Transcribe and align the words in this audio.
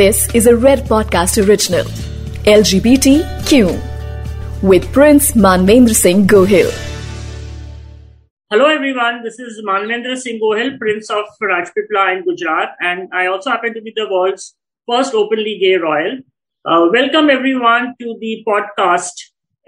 This 0.00 0.34
is 0.34 0.46
a 0.46 0.56
Red 0.56 0.86
Podcast 0.88 1.46
original. 1.46 1.84
LGBTQ 2.50 4.62
with 4.62 4.90
Prince 4.94 5.32
Manvendra 5.32 5.94
Singh 5.94 6.26
Gohil. 6.26 6.70
Hello 8.50 8.64
everyone, 8.64 9.22
this 9.22 9.38
is 9.38 9.60
Manvendra 9.62 10.16
Singh 10.16 10.40
Gohil, 10.40 10.78
Prince 10.78 11.10
of 11.10 11.26
Rajpipla 11.42 12.16
in 12.16 12.24
Gujarat, 12.24 12.76
and 12.80 13.10
I 13.12 13.26
also 13.26 13.50
happen 13.50 13.74
to 13.74 13.82
be 13.82 13.92
the 13.94 14.08
world's 14.10 14.56
first 14.88 15.12
openly 15.12 15.58
gay 15.58 15.76
royal. 15.76 16.16
Uh, 16.64 16.88
welcome 16.90 17.28
everyone 17.28 17.94
to 18.00 18.16
the 18.20 18.42
podcast 18.48 19.12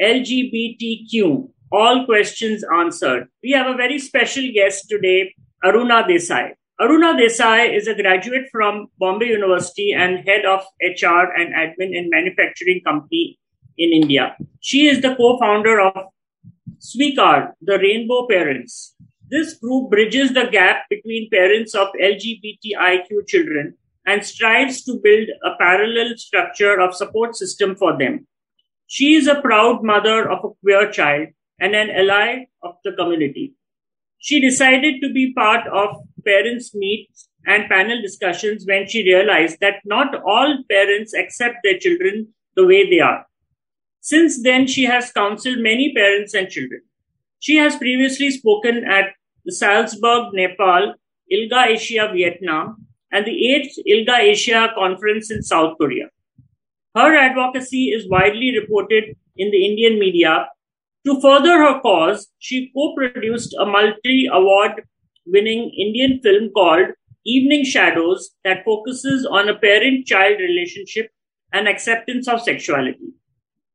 LGBTQ, 0.01 1.51
All 1.73 2.07
Questions 2.07 2.65
Answered. 2.81 3.29
We 3.43 3.51
have 3.51 3.67
a 3.67 3.77
very 3.77 3.99
special 3.99 4.45
guest 4.55 4.89
today, 4.89 5.35
Aruna 5.63 6.09
Desai. 6.09 6.53
Aruna 6.81 7.15
Desai 7.15 7.77
is 7.77 7.87
a 7.87 7.95
graduate 7.95 8.49
from 8.51 8.87
Bombay 8.99 9.27
University 9.27 9.93
and 9.93 10.27
head 10.27 10.47
of 10.47 10.61
HR 10.81 11.31
and 11.37 11.55
admin 11.55 11.95
in 11.95 12.09
manufacturing 12.09 12.81
company 12.85 13.39
in 13.77 13.93
India. 13.93 14.37
She 14.61 14.87
is 14.87 15.03
the 15.03 15.15
co-founder 15.15 15.81
of 15.81 16.07
Sweekar, 16.79 17.53
the 17.61 17.79
Rainbow 17.79 18.27
Parents. 18.27 18.95
This 19.31 19.55
group 19.55 19.91
bridges 19.91 20.33
the 20.33 20.47
gap 20.51 20.89
between 20.89 21.31
parents 21.31 21.75
of 21.75 21.89
LGBTIQ 22.03 23.29
children 23.29 23.75
and 24.07 24.25
strives 24.25 24.83
to 24.85 24.99
build 25.03 25.29
a 25.45 25.51
parallel 25.59 26.17
structure 26.17 26.81
of 26.81 26.95
support 26.95 27.37
system 27.37 27.77
for 27.77 27.97
them. 27.99 28.27
She 28.87 29.15
is 29.15 29.27
a 29.27 29.41
proud 29.41 29.85
mother 29.85 30.29
of 30.29 30.45
a 30.45 30.55
queer 30.63 30.91
child 30.91 31.29
and 31.61 31.75
an 31.75 31.91
ally 31.91 32.47
of 32.63 32.77
the 32.83 32.93
community. 32.93 33.55
She 34.25 34.41
decided 34.41 35.01
to 35.03 35.13
be 35.13 35.35
part 35.35 35.67
of 35.67 35.97
parents' 36.25 36.73
meets 36.77 37.29
and 37.45 37.69
panel 37.69 38.01
discussions 38.01 38.65
when 38.65 38.87
she 38.87 39.03
realized 39.03 39.59
that 39.61 39.81
not 39.85 40.15
all 40.25 40.63
parents 40.71 41.13
accept 41.13 41.57
their 41.65 41.77
children 41.77 42.29
the 42.55 42.65
way 42.65 42.89
they 42.89 43.01
are. 43.01 43.27
Since 44.01 44.45
then, 44.45 44.69
she 44.69 44.85
has 44.85 45.11
counseled 45.11 45.59
many 45.59 45.93
parents 45.93 46.35
and 46.35 46.49
children. 46.49 46.83
She 47.41 47.57
has 47.57 47.75
previously 47.75 48.31
spoken 48.31 48.85
at 48.85 49.07
the 49.45 49.51
Salzburg, 49.51 50.33
Nepal, 50.33 50.95
ILGA 51.33 51.67
Asia, 51.71 52.09
Vietnam, 52.15 52.87
and 53.11 53.27
the 53.27 53.33
8th 53.33 53.75
ILGA 53.89 54.19
Asia 54.21 54.69
Conference 54.79 55.33
in 55.33 55.43
South 55.43 55.77
Korea. 55.81 56.11
Her 56.95 57.17
advocacy 57.17 57.87
is 57.87 58.09
widely 58.09 58.57
reported 58.57 59.17
in 59.37 59.51
the 59.51 59.67
Indian 59.67 59.99
media 59.99 60.47
to 61.07 61.21
further 61.21 61.59
her 61.59 61.81
cause, 61.81 62.29
she 62.39 62.71
co-produced 62.75 63.55
a 63.59 63.67
multi-award 63.67 64.83
winning 65.27 65.71
Indian 65.77 66.21
film 66.23 66.51
called 66.51 66.89
Evening 67.25 67.65
Shadows 67.65 68.31
that 68.45 68.65
focuses 68.65 69.27
on 69.27 69.49
a 69.49 69.59
parent-child 69.59 70.39
relationship 70.41 71.11
and 71.53 71.69
acceptance 71.69 72.29
of 72.29 72.41
sexuality. 72.41 73.15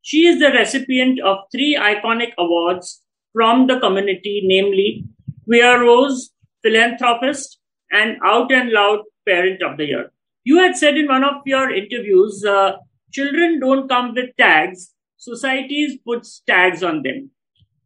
She 0.02 0.25
is 0.25 0.39
the 0.39 0.50
recipient 0.50 1.20
of 1.20 1.38
three 1.52 1.75
iconic 1.75 2.31
awards 2.38 3.02
from 3.33 3.67
the 3.67 3.80
community, 3.80 4.42
namely 4.45 5.05
Queer 5.45 5.81
Rose, 5.81 6.31
Philanthropist, 6.64 7.59
and 7.92 8.17
Out 8.25 8.52
and 8.52 8.72
Loud 8.72 9.02
Parent 9.28 9.61
of 9.61 9.78
the 9.78 9.86
Year. 9.86 10.11
You 10.44 10.59
had 10.59 10.78
said 10.78 10.98
in 10.98 11.08
one 11.08 11.23
of 11.23 11.36
your 11.45 11.70
interviews, 11.72 12.44
uh, 12.45 12.78
children 13.11 13.59
don't 13.59 13.88
come 13.88 14.14
with 14.14 14.36
tags, 14.38 14.94
societies 15.18 15.98
puts 16.06 16.42
tags 16.48 16.84
on 16.84 17.04
them. 17.04 17.32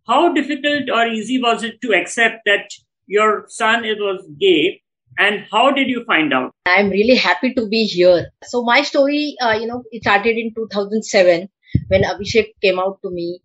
How 0.07 0.33
difficult 0.33 0.89
or 0.89 1.07
easy 1.07 1.41
was 1.41 1.63
it 1.63 1.81
to 1.81 1.93
accept 1.93 2.41
that 2.45 2.69
your 3.07 3.45
son 3.47 3.85
it 3.85 3.97
was 3.99 4.25
gay 4.39 4.81
and 5.17 5.45
how 5.51 5.71
did 5.71 5.87
you 5.89 6.03
find 6.05 6.33
out? 6.33 6.51
I'm 6.65 6.89
really 6.89 7.15
happy 7.15 7.53
to 7.53 7.67
be 7.67 7.85
here. 7.85 8.31
So 8.43 8.63
my 8.63 8.81
story 8.81 9.35
uh, 9.41 9.57
you 9.59 9.67
know 9.67 9.83
it 9.91 10.03
started 10.03 10.37
in 10.37 10.53
2007 10.55 11.49
when 11.87 12.03
abhishek 12.03 12.53
came 12.61 12.79
out 12.79 12.99
to 13.03 13.11
me. 13.11 13.39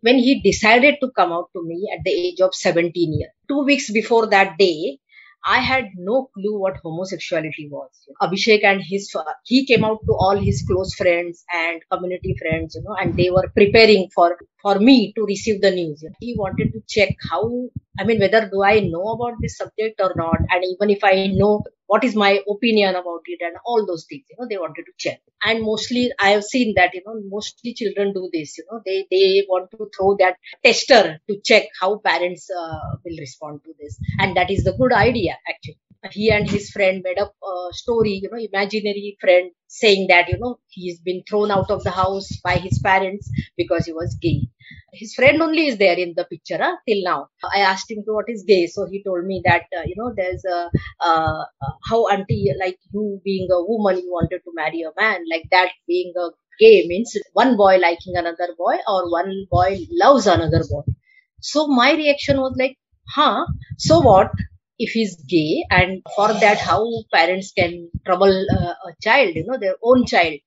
When 0.00 0.18
he 0.18 0.40
decided 0.42 0.96
to 1.00 1.10
come 1.16 1.32
out 1.32 1.48
to 1.54 1.62
me 1.66 1.90
at 1.92 2.04
the 2.04 2.10
age 2.10 2.40
of 2.40 2.54
17 2.54 3.18
years. 3.18 3.32
Two 3.48 3.64
weeks 3.64 3.90
before 3.90 4.26
that 4.28 4.56
day 4.58 4.98
I 5.48 5.60
had 5.60 5.90
no 5.96 6.28
clue 6.34 6.58
what 6.58 6.78
homosexuality 6.82 7.68
was. 7.70 7.90
Abhishek 8.20 8.64
and 8.64 8.82
his, 8.82 9.14
he 9.44 9.64
came 9.64 9.84
out 9.84 10.00
to 10.04 10.12
all 10.12 10.36
his 10.36 10.64
close 10.66 10.92
friends 10.94 11.44
and 11.54 11.80
community 11.90 12.34
friends, 12.40 12.74
you 12.74 12.82
know, 12.82 12.96
and 13.00 13.16
they 13.16 13.30
were 13.30 13.48
preparing 13.54 14.08
for, 14.12 14.36
for 14.60 14.80
me 14.80 15.12
to 15.14 15.24
receive 15.24 15.60
the 15.60 15.70
news. 15.70 16.04
He 16.20 16.34
wanted 16.36 16.72
to 16.72 16.82
check 16.88 17.14
how, 17.30 17.68
I 17.98 18.04
mean, 18.04 18.18
whether 18.18 18.50
do 18.50 18.64
I 18.64 18.80
know 18.80 19.12
about 19.12 19.34
this 19.40 19.56
subject 19.56 20.00
or 20.00 20.14
not. 20.16 20.38
And 20.50 20.64
even 20.64 20.90
if 20.90 21.04
I 21.04 21.28
know 21.28 21.62
what 21.86 22.04
is 22.04 22.14
my 22.16 22.40
opinion 22.48 22.94
about 22.94 23.22
it 23.26 23.40
and 23.42 23.56
all 23.64 23.86
those 23.86 24.06
things, 24.08 24.24
you 24.30 24.36
know, 24.38 24.46
they 24.48 24.58
wanted 24.58 24.84
to 24.86 24.92
check. 24.98 25.20
And 25.44 25.62
mostly 25.62 26.10
I 26.20 26.30
have 26.30 26.44
seen 26.44 26.74
that, 26.76 26.94
you 26.94 27.02
know, 27.06 27.20
mostly 27.28 27.74
children 27.74 28.12
do 28.12 28.28
this, 28.32 28.58
you 28.58 28.64
know, 28.70 28.80
they, 28.84 29.06
they 29.10 29.46
want 29.48 29.70
to 29.72 29.90
throw 29.96 30.16
that 30.18 30.36
tester 30.64 31.20
to 31.28 31.40
check 31.44 31.68
how 31.80 31.98
parents 31.98 32.48
uh, 32.50 32.96
will 33.04 33.16
respond 33.18 33.60
to 33.64 33.74
this. 33.80 33.98
And 34.18 34.36
that 34.36 34.50
is 34.50 34.64
the 34.64 34.72
good 34.72 34.92
idea 34.92 35.36
actually 35.48 35.78
he 36.12 36.30
and 36.30 36.48
his 36.48 36.70
friend 36.70 37.02
made 37.04 37.18
up 37.18 37.34
a 37.42 37.68
story, 37.72 38.20
you 38.22 38.30
know, 38.30 38.38
imaginary 38.38 39.16
friend 39.20 39.50
saying 39.66 40.06
that, 40.08 40.28
you 40.28 40.38
know, 40.38 40.58
he's 40.68 41.00
been 41.00 41.22
thrown 41.28 41.50
out 41.50 41.70
of 41.70 41.82
the 41.84 41.90
house 41.90 42.28
by 42.42 42.56
his 42.56 42.78
parents 42.78 43.30
because 43.56 43.86
he 43.86 43.92
was 43.92 44.14
gay. 44.20 44.48
His 45.00 45.14
friend 45.14 45.40
only 45.42 45.66
is 45.68 45.78
there 45.78 45.98
in 45.98 46.14
the 46.16 46.24
picture 46.24 46.58
huh, 46.60 46.76
till 46.88 47.02
now. 47.04 47.28
I 47.54 47.60
asked 47.60 47.90
him 47.90 48.02
what 48.06 48.28
is 48.28 48.44
gay. 48.46 48.66
So 48.66 48.86
he 48.86 49.02
told 49.02 49.24
me 49.26 49.42
that, 49.44 49.62
uh, 49.76 49.82
you 49.86 49.94
know, 49.96 50.12
there's 50.16 50.44
a, 50.44 50.70
uh, 51.00 51.44
how 51.88 52.08
auntie, 52.08 52.52
like 52.58 52.78
you 52.92 53.20
being 53.24 53.48
a 53.50 53.62
woman, 53.64 53.98
you 53.98 54.10
wanted 54.10 54.40
to 54.44 54.52
marry 54.54 54.82
a 54.82 54.92
man, 55.00 55.24
like 55.30 55.44
that 55.50 55.70
being 55.86 56.12
a 56.18 56.30
gay 56.60 56.86
means 56.86 57.16
one 57.32 57.56
boy 57.56 57.76
liking 57.78 58.16
another 58.16 58.48
boy 58.58 58.76
or 58.88 59.10
one 59.10 59.46
boy 59.50 59.78
loves 59.90 60.26
another 60.26 60.62
boy. 60.70 60.82
So 61.40 61.66
my 61.66 61.92
reaction 61.94 62.38
was 62.40 62.54
like, 62.58 62.78
huh, 63.14 63.46
so 63.78 64.00
what? 64.00 64.30
If 64.78 64.90
he's 64.90 65.16
gay 65.22 65.64
and 65.70 66.02
for 66.14 66.32
that 66.34 66.58
how 66.58 66.84
parents 67.12 67.52
can 67.52 67.90
trouble 68.04 68.34
uh, 68.58 68.74
a 68.88 68.92
child 69.02 69.34
you 69.34 69.44
know 69.46 69.58
their 69.58 69.76
own 69.82 70.04
child 70.06 70.38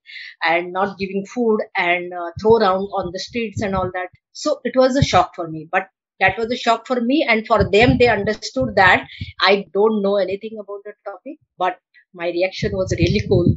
and 0.44 0.72
not 0.73 0.97
giving 0.97 1.25
food 1.25 1.59
and 1.75 2.13
uh, 2.13 2.31
throw 2.41 2.57
around 2.57 2.84
on 3.00 3.12
the 3.12 3.19
streets 3.19 3.62
and 3.62 3.75
all 3.75 3.90
that. 3.94 4.09
So 4.31 4.59
it 4.63 4.75
was 4.75 4.95
a 4.95 5.03
shock 5.03 5.35
for 5.35 5.47
me 5.47 5.67
but 5.72 5.88
that 6.19 6.38
was 6.38 6.51
a 6.51 6.57
shock 6.57 6.85
for 6.85 7.00
me 7.01 7.25
and 7.28 7.47
for 7.47 7.69
them 7.72 7.97
they 7.97 8.07
understood 8.07 8.75
that 8.75 9.07
i 9.41 9.66
don't 9.73 10.01
know 10.01 10.17
anything 10.17 10.57
about 10.59 10.81
the 10.85 10.94
topic 11.06 11.38
but 11.57 11.78
my 12.13 12.28
reaction 12.29 12.72
was 12.73 12.91
really 12.97 13.22
cool. 13.28 13.56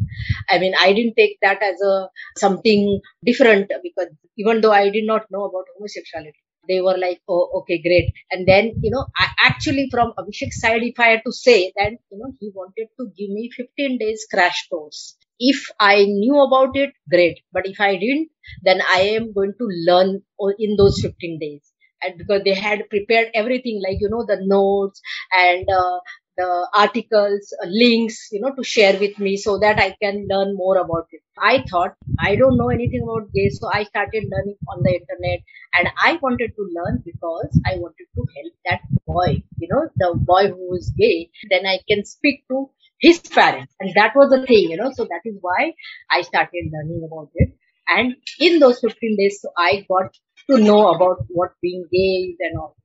I 0.49 0.59
mean 0.59 0.75
i 0.78 0.93
didn't 0.93 1.15
take 1.16 1.39
that 1.43 1.62
as 1.62 1.81
a 1.81 2.09
something 2.37 3.00
different 3.25 3.72
because 3.83 4.09
even 4.37 4.60
though 4.60 4.72
i 4.72 4.91
did 4.91 5.04
not 5.06 5.31
know 5.31 5.44
about 5.44 5.65
homosexuality 5.77 6.39
they 6.69 6.81
were 6.81 6.97
like, 6.99 7.21
oh, 7.28 7.61
okay, 7.61 7.81
great. 7.83 8.12
And 8.31 8.47
then, 8.47 8.73
you 8.81 8.91
know, 8.91 9.06
I, 9.17 9.28
actually 9.41 9.89
from 9.91 10.12
Abhishek's 10.19 10.61
side, 10.61 10.83
if 10.83 10.99
I 10.99 11.09
had 11.09 11.23
to 11.27 11.33
say 11.33 11.73
that, 11.77 11.93
you 12.11 12.19
know, 12.19 12.33
he 12.41 12.50
wanted 12.55 12.89
to 12.99 13.06
give 13.17 13.31
me 13.31 13.50
15 13.56 13.99
days 13.99 14.27
crash 14.33 14.69
course. 14.69 15.17
If 15.39 15.67
I 15.81 16.05
knew 16.05 16.41
about 16.41 16.77
it, 16.77 16.91
great. 17.11 17.41
But 17.53 17.67
if 17.67 17.81
I 17.81 17.97
didn't, 17.97 18.31
then 18.62 18.81
I 18.83 19.01
am 19.17 19.33
going 19.33 19.55
to 19.59 19.67
learn 19.87 20.22
in 20.59 20.77
those 20.77 21.01
15 21.01 21.39
days. 21.41 21.72
And 22.03 22.19
because 22.19 22.43
they 22.45 22.55
had 22.55 22.89
prepared 22.91 23.28
everything 23.34 23.81
like, 23.83 23.99
you 24.01 24.09
know, 24.09 24.25
the 24.27 24.39
notes 24.41 25.01
and 25.33 25.69
uh, 25.71 26.01
the 26.37 26.69
articles, 26.75 27.54
uh, 27.62 27.66
links, 27.69 28.28
you 28.32 28.41
know, 28.41 28.54
to 28.54 28.65
share 28.65 28.98
with 28.98 29.19
me 29.19 29.37
so 29.37 29.59
that 29.59 29.78
I 29.78 29.94
can 30.03 30.26
learn 30.28 30.56
more 30.56 30.78
about 30.78 31.06
it. 31.10 31.20
I 31.38 31.65
thought 31.70 31.94
I 32.20 32.37
don't 32.37 32.56
know 32.56 32.69
anything 32.70 33.03
about 33.03 33.32
gays, 33.32 33.59
so 33.60 33.69
I 33.72 33.84
started 33.84 34.25
learning 34.31 34.56
on 34.69 34.82
the 34.82 34.92
internet 34.94 35.41
and 35.75 35.88
I 35.98 36.19
wanted 36.22 36.53
to 36.56 36.69
learn 36.75 37.03
because 37.04 37.60
I 37.66 37.76
wanted 37.76 38.06
to 38.15 38.26
help 38.37 38.53
that 38.66 38.81
boy, 39.06 39.42
you 39.59 39.69
know, 39.71 39.88
the 39.97 40.15
boy 40.16 40.48
who 40.48 40.71
was 40.71 40.91
gay. 40.97 41.31
Then 41.50 41.66
I 41.66 41.81
can 41.88 42.04
speak 42.04 42.44
to 42.48 42.71
his 42.98 43.21
parents 43.21 43.74
and 43.80 43.92
that 43.95 44.15
was 44.15 44.30
the 44.30 44.47
thing, 44.47 44.71
you 44.71 44.77
know, 44.77 44.92
so 44.92 45.04
that 45.04 45.22
is 45.24 45.36
why 45.41 45.74
I 46.10 46.22
started 46.22 46.71
learning 46.72 47.09
about 47.10 47.30
it. 47.34 47.51
And 47.89 48.15
in 48.39 48.59
those 48.59 48.80
15 48.80 49.16
days, 49.18 49.45
I 49.59 49.84
got 49.89 50.15
to 50.51 50.59
know 50.59 50.95
about 50.95 51.24
what 51.28 51.53
being 51.60 51.84
gay 51.92 52.33
is 52.33 52.36
and 52.41 52.59
all. 52.59 52.77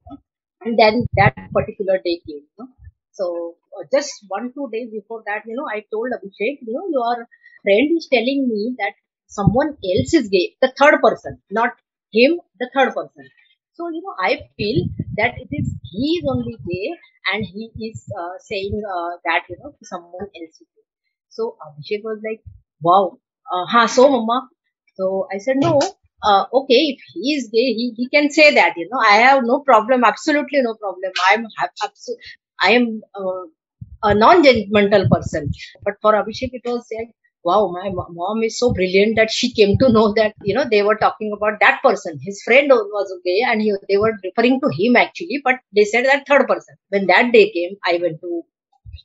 And 0.61 0.77
then 0.77 1.05
that 1.15 1.35
particular 1.53 1.97
day 2.03 2.19
came, 2.27 2.43
you 2.43 2.49
know 2.57 2.67
so 3.17 3.55
uh, 3.77 3.83
just 3.93 4.11
one, 4.27 4.51
two 4.53 4.69
days 4.71 4.89
before 4.91 5.23
that, 5.27 5.43
you 5.45 5.55
know, 5.55 5.67
I 5.73 5.83
told 5.91 6.09
Abhishek, 6.17 6.59
you 6.67 6.73
know, 6.75 6.87
your 6.97 7.27
friend 7.63 7.97
is 7.97 8.07
telling 8.11 8.47
me 8.49 8.75
that 8.79 8.93
someone 9.27 9.69
else 9.93 10.13
is 10.13 10.29
gay, 10.29 10.55
the 10.61 10.73
third 10.79 11.01
person, 11.01 11.41
not 11.51 11.71
him, 12.13 12.39
the 12.59 12.69
third 12.73 12.93
person. 12.93 13.25
So, 13.73 13.89
you 13.89 14.01
know, 14.01 14.15
I 14.19 14.49
feel 14.57 14.85
that 15.17 15.35
it 15.37 15.49
is 15.51 15.73
he 15.91 16.19
is 16.19 16.25
only 16.29 16.57
gay 16.69 16.89
and 17.33 17.45
he 17.45 17.71
is 17.89 18.05
uh, 18.19 18.37
saying 18.39 18.81
uh, 18.95 19.17
that, 19.25 19.43
you 19.49 19.57
know, 19.63 19.75
someone 19.83 20.27
else 20.41 20.55
is 20.61 20.67
gay. 20.75 20.83
So 21.29 21.57
Abhishek 21.65 22.03
was 22.03 22.19
like, 22.27 22.41
wow, 22.81 23.19
uh, 23.53 23.65
huh, 23.69 23.87
so 23.87 24.09
mama. 24.09 24.49
So 24.95 25.27
I 25.33 25.37
said, 25.37 25.57
no, 25.57 25.79
uh, 26.23 26.45
okay, 26.53 26.81
if 26.95 26.99
he 27.13 27.33
is 27.35 27.49
gay, 27.53 27.73
he, 27.79 27.93
he 27.95 28.09
can 28.09 28.29
say 28.31 28.53
that, 28.55 28.73
you 28.77 28.89
know, 28.91 28.99
I 28.99 29.17
have 29.27 29.43
no 29.43 29.59
problem, 29.59 30.03
absolutely 30.03 30.61
no 30.61 30.73
problem. 30.75 31.11
I'm 31.29 31.45
absolutely, 31.83 32.23
I 32.61 32.71
am 32.71 33.01
uh, 33.15 33.43
a 34.03 34.13
non-judgmental 34.13 35.09
person. 35.09 35.51
But 35.83 35.95
for 36.01 36.13
Abhishek, 36.13 36.51
it 36.53 36.61
was 36.65 36.85
like, 36.97 37.09
wow, 37.43 37.67
my 37.67 37.89
mom 38.09 38.43
is 38.43 38.59
so 38.59 38.73
brilliant 38.73 39.15
that 39.15 39.31
she 39.31 39.53
came 39.53 39.77
to 39.77 39.91
know 39.91 40.13
that, 40.13 40.33
you 40.43 40.53
know, 40.53 40.65
they 40.69 40.83
were 40.83 40.95
talking 40.95 41.31
about 41.35 41.59
that 41.61 41.81
person. 41.83 42.19
His 42.21 42.41
friend 42.43 42.69
was 42.69 43.13
gay 43.25 43.43
and 43.47 43.61
he, 43.61 43.73
they 43.89 43.97
were 43.97 44.13
referring 44.23 44.59
to 44.61 44.69
him 44.77 44.95
actually, 44.95 45.41
but 45.43 45.55
they 45.75 45.85
said 45.85 46.05
that 46.05 46.27
third 46.27 46.47
person. 46.47 46.75
When 46.89 47.07
that 47.07 47.31
day 47.31 47.51
came, 47.51 47.77
I 47.85 47.99
went 48.01 48.21
to 48.21 48.43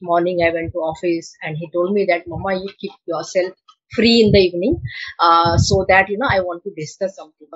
morning, 0.03 0.43
I 0.43 0.51
went 0.53 0.73
to 0.73 0.79
office 0.79 1.35
and 1.43 1.57
he 1.57 1.71
told 1.73 1.93
me 1.95 2.07
that, 2.07 2.27
Mama, 2.27 2.55
you 2.57 2.71
keep 2.81 2.93
yourself 3.07 3.53
free 3.95 4.23
in 4.25 4.33
the 4.33 4.39
evening, 4.41 4.81
uh, 5.21 5.57
so 5.59 5.85
that, 5.89 6.09
you 6.09 6.19
know, 6.19 6.29
I 6.29 6.41
want 6.41 6.65
to 6.65 6.71
discuss 6.77 7.17
something. 7.17 7.47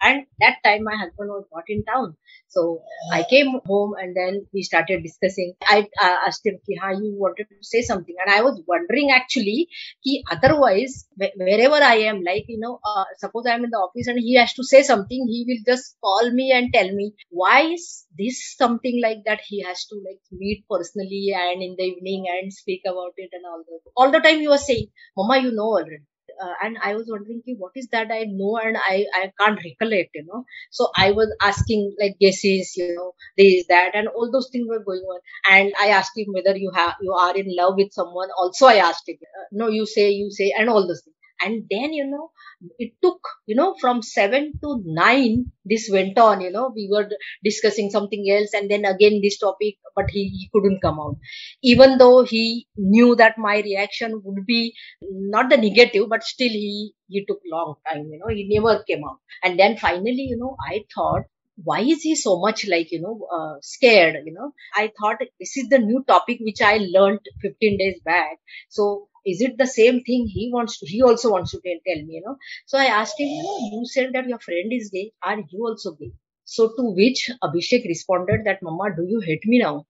And 0.00 0.26
that 0.40 0.56
time 0.64 0.84
my 0.84 0.96
husband 0.96 1.30
was 1.30 1.44
not 1.52 1.64
in 1.68 1.84
town. 1.84 2.16
So 2.48 2.82
I 3.12 3.24
came 3.28 3.60
home 3.66 3.94
and 3.98 4.16
then 4.16 4.46
we 4.52 4.62
started 4.62 5.02
discussing. 5.02 5.54
I 5.62 5.88
uh, 6.00 6.16
asked 6.26 6.46
him, 6.46 6.58
ki 6.66 6.78
how 6.80 6.90
you 6.92 7.14
wanted 7.16 7.46
to 7.48 7.56
say 7.62 7.82
something. 7.82 8.14
And 8.24 8.34
I 8.34 8.42
was 8.42 8.62
wondering 8.66 9.10
actually, 9.10 9.68
ki 10.04 10.24
otherwise, 10.30 11.06
wherever 11.16 11.76
I 11.76 11.96
am, 12.10 12.22
like, 12.22 12.44
you 12.48 12.58
know, 12.60 12.78
uh, 12.84 13.04
suppose 13.18 13.46
I'm 13.46 13.64
in 13.64 13.70
the 13.70 13.78
office 13.78 14.06
and 14.06 14.18
he 14.18 14.34
has 14.36 14.52
to 14.54 14.64
say 14.64 14.82
something, 14.82 15.26
he 15.28 15.44
will 15.48 15.74
just 15.74 15.96
call 16.00 16.30
me 16.30 16.52
and 16.52 16.72
tell 16.72 16.90
me, 16.92 17.14
why 17.30 17.62
is 17.72 18.06
this 18.18 18.54
something 18.56 19.00
like 19.02 19.24
that 19.26 19.40
he 19.46 19.62
has 19.62 19.84
to 19.86 19.96
like 19.96 20.20
meet 20.30 20.64
personally 20.70 21.34
and 21.34 21.62
in 21.62 21.76
the 21.78 21.84
evening 21.84 22.26
and 22.30 22.52
speak 22.52 22.82
about 22.86 23.12
it 23.16 23.30
and 23.32 23.44
all 23.46 23.62
that. 23.66 23.90
All 23.96 24.10
the 24.10 24.20
time 24.20 24.40
he 24.40 24.48
was 24.48 24.66
saying, 24.66 24.88
Mama, 25.16 25.38
you 25.42 25.52
know 25.52 25.70
already 25.78 26.04
uh, 26.42 26.54
and 26.62 26.78
I 26.82 26.94
was 26.94 27.06
wondering, 27.08 27.42
what 27.58 27.72
is 27.76 27.88
that 27.92 28.10
I 28.10 28.24
know 28.28 28.58
and 28.58 28.76
I, 28.76 29.06
I 29.14 29.32
can't 29.38 29.60
recollect, 29.62 30.10
you 30.14 30.24
know. 30.26 30.44
So 30.70 30.88
I 30.96 31.12
was 31.12 31.34
asking 31.42 31.94
like 32.00 32.16
guesses, 32.20 32.74
you 32.76 32.94
know, 32.94 33.12
this, 33.36 33.66
that, 33.68 33.90
and 33.94 34.08
all 34.08 34.30
those 34.32 34.48
things 34.52 34.66
were 34.68 34.84
going 34.84 35.00
on. 35.02 35.20
And 35.50 35.72
I 35.80 35.88
asked 35.88 36.16
him 36.16 36.26
whether 36.32 36.56
you 36.56 36.70
have, 36.74 36.94
you 37.00 37.12
are 37.12 37.36
in 37.36 37.46
love 37.48 37.74
with 37.76 37.92
someone. 37.92 38.28
Also, 38.38 38.66
I 38.66 38.76
asked 38.76 39.08
him, 39.08 39.16
uh, 39.22 39.44
no, 39.52 39.68
you 39.68 39.86
say, 39.86 40.10
you 40.10 40.30
say, 40.30 40.52
and 40.56 40.68
all 40.68 40.86
those 40.86 41.02
things. 41.04 41.15
And 41.42 41.64
then, 41.70 41.92
you 41.92 42.06
know, 42.06 42.30
it 42.78 42.92
took, 43.02 43.20
you 43.46 43.54
know, 43.54 43.74
from 43.80 44.02
seven 44.02 44.52
to 44.62 44.82
nine, 44.84 45.52
this 45.64 45.88
went 45.92 46.18
on, 46.18 46.40
you 46.40 46.50
know, 46.50 46.72
we 46.74 46.88
were 46.90 47.08
discussing 47.44 47.90
something 47.90 48.24
else 48.30 48.50
and 48.54 48.70
then 48.70 48.84
again 48.84 49.20
this 49.22 49.38
topic, 49.38 49.76
but 49.94 50.06
he, 50.10 50.28
he 50.28 50.50
couldn't 50.52 50.80
come 50.80 50.98
out. 50.98 51.16
Even 51.62 51.98
though 51.98 52.22
he 52.24 52.66
knew 52.76 53.14
that 53.16 53.38
my 53.38 53.58
reaction 53.60 54.20
would 54.24 54.46
be 54.46 54.74
not 55.02 55.50
the 55.50 55.56
negative, 55.56 56.08
but 56.08 56.22
still 56.22 56.48
he, 56.48 56.92
he 57.08 57.24
took 57.26 57.40
long 57.50 57.74
time, 57.90 58.08
you 58.10 58.18
know, 58.18 58.34
he 58.34 58.48
never 58.48 58.82
came 58.84 59.02
out. 59.04 59.18
And 59.42 59.58
then 59.58 59.76
finally, 59.76 60.26
you 60.30 60.36
know, 60.38 60.56
I 60.68 60.84
thought, 60.94 61.22
why 61.64 61.80
is 61.80 62.02
he 62.02 62.14
so 62.14 62.38
much 62.38 62.66
like 62.68 62.92
you 62.92 63.00
know 63.00 63.26
uh, 63.34 63.54
scared 63.62 64.16
you 64.26 64.32
know 64.34 64.52
i 64.74 64.92
thought 65.00 65.16
this 65.40 65.56
is 65.56 65.66
the 65.70 65.78
new 65.78 66.04
topic 66.06 66.36
which 66.42 66.60
i 66.60 66.76
learned 66.96 67.18
15 67.40 67.78
days 67.78 67.98
back 68.04 68.36
so 68.68 69.08
is 69.26 69.40
it 69.42 69.58
the 69.58 69.66
same 69.66 70.02
thing 70.04 70.26
he 70.28 70.50
wants 70.52 70.78
to, 70.80 70.86
he 70.86 71.02
also 71.02 71.32
wants 71.32 71.50
to 71.52 71.60
tell, 71.60 71.78
tell 71.86 72.02
me, 72.04 72.14
you 72.14 72.22
know. 72.24 72.36
So 72.66 72.78
I 72.78 72.86
asked 72.86 73.20
him, 73.20 73.28
you 73.28 73.42
know, 73.42 73.58
you 73.78 73.86
said 73.86 74.12
that 74.14 74.28
your 74.28 74.38
friend 74.40 74.72
is 74.72 74.90
gay. 74.90 75.12
Are 75.22 75.38
you 75.38 75.66
also 75.66 75.92
gay? 75.94 76.12
So 76.44 76.68
to 76.68 76.84
which 76.94 77.30
Abhishek 77.42 77.84
responded 77.86 78.42
that, 78.46 78.62
Mama, 78.62 78.94
do 78.96 79.04
you 79.08 79.20
hate 79.20 79.44
me 79.46 79.58
now? 79.60 79.86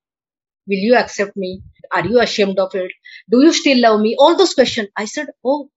Will 0.68 0.78
you 0.78 0.96
accept 0.96 1.36
me? 1.36 1.62
Are 1.92 2.06
you 2.06 2.20
ashamed 2.20 2.58
of 2.60 2.74
it? 2.76 2.92
Do 3.30 3.42
you 3.42 3.52
still 3.52 3.80
love 3.80 4.00
me? 4.00 4.16
All 4.18 4.36
those 4.36 4.54
questions. 4.54 4.88
I 4.96 5.06
said, 5.06 5.28
Oh, 5.44 5.70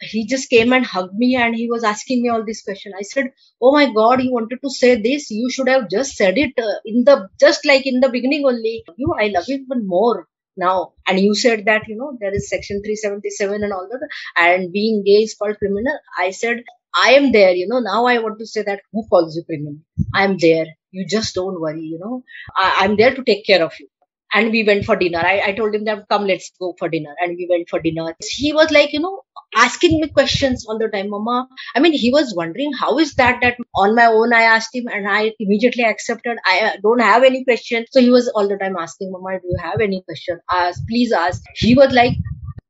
he 0.00 0.26
just 0.26 0.50
came 0.50 0.72
and 0.72 0.84
hugged 0.86 1.14
me 1.14 1.36
and 1.36 1.54
he 1.54 1.68
was 1.70 1.84
asking 1.84 2.22
me 2.22 2.28
all 2.30 2.44
these 2.44 2.62
questions. 2.62 2.94
I 2.98 3.02
said, 3.02 3.32
Oh 3.62 3.72
my 3.72 3.92
God, 3.92 4.22
you 4.22 4.32
wanted 4.32 4.60
to 4.62 4.70
say 4.70 5.00
this. 5.00 5.30
You 5.30 5.50
should 5.50 5.68
have 5.68 5.90
just 5.90 6.16
said 6.16 6.38
it 6.38 6.54
uh, 6.58 6.80
in 6.84 7.04
the, 7.04 7.28
just 7.40 7.66
like 7.66 7.86
in 7.86 8.00
the 8.00 8.08
beginning 8.08 8.44
only. 8.46 8.84
You, 8.96 9.14
I 9.18 9.28
love 9.28 9.44
you 9.48 9.56
even 9.56 9.86
more 9.86 10.28
now 10.56 10.92
and 11.06 11.20
you 11.20 11.34
said 11.34 11.64
that 11.66 11.88
you 11.88 11.96
know 11.96 12.16
there 12.20 12.34
is 12.34 12.48
section 12.48 12.82
377 12.82 13.62
and 13.62 13.72
all 13.72 13.88
that 13.90 14.08
and 14.36 14.72
being 14.72 15.02
gay 15.04 15.22
is 15.28 15.34
called 15.34 15.58
criminal. 15.58 15.98
I 16.18 16.30
said 16.30 16.64
i 17.04 17.10
am 17.12 17.32
there 17.32 17.52
you 17.52 17.68
know. 17.68 17.80
Now 17.80 18.06
i 18.06 18.18
want 18.18 18.38
to 18.38 18.46
say 18.46 18.62
that 18.62 18.80
who 18.92 19.06
calls 19.08 19.36
you 19.36 19.44
criminal? 19.44 19.76
I 20.14 20.24
am 20.24 20.36
there. 20.38 20.66
You 20.90 21.06
just 21.06 21.34
don't 21.34 21.60
worry 21.60 21.82
you 21.82 21.98
know. 21.98 22.22
I, 22.56 22.76
i'm 22.80 22.96
there 22.96 23.14
to 23.14 23.24
take 23.24 23.46
care 23.46 23.64
of 23.64 23.72
you 23.80 23.88
and 24.32 24.50
we 24.50 24.64
went 24.64 24.84
for 24.84 24.96
dinner. 24.96 25.18
I, 25.18 25.40
I 25.46 25.52
told 25.52 25.74
him 25.74 25.84
that 25.84 26.08
come, 26.08 26.26
let's 26.26 26.50
go 26.60 26.74
for 26.78 26.88
dinner. 26.88 27.14
And 27.20 27.36
we 27.36 27.46
went 27.48 27.68
for 27.68 27.80
dinner. 27.80 28.14
He 28.20 28.52
was 28.52 28.70
like, 28.70 28.92
you 28.92 29.00
know, 29.00 29.22
asking 29.54 30.00
me 30.00 30.08
questions 30.08 30.66
all 30.66 30.78
the 30.78 30.88
time, 30.88 31.10
Mama. 31.10 31.48
I 31.74 31.80
mean, 31.80 31.92
he 31.92 32.10
was 32.10 32.34
wondering 32.34 32.72
how 32.72 32.98
is 32.98 33.14
that 33.14 33.40
that 33.42 33.56
on 33.74 33.94
my 33.94 34.06
own 34.06 34.32
I 34.32 34.42
asked 34.42 34.74
him 34.74 34.88
and 34.88 35.08
I 35.08 35.32
immediately 35.38 35.84
accepted. 35.84 36.38
I 36.44 36.60
uh, 36.60 36.76
don't 36.82 37.00
have 37.00 37.22
any 37.22 37.44
question. 37.44 37.86
So 37.90 38.00
he 38.00 38.10
was 38.10 38.28
all 38.28 38.48
the 38.48 38.56
time 38.56 38.76
asking, 38.76 39.12
Mama, 39.12 39.38
do 39.40 39.48
you 39.48 39.58
have 39.62 39.80
any 39.80 40.02
question? 40.02 40.40
Ask, 40.50 40.82
please 40.88 41.12
ask. 41.12 41.42
He 41.54 41.74
was 41.74 41.92
like, 41.92 42.14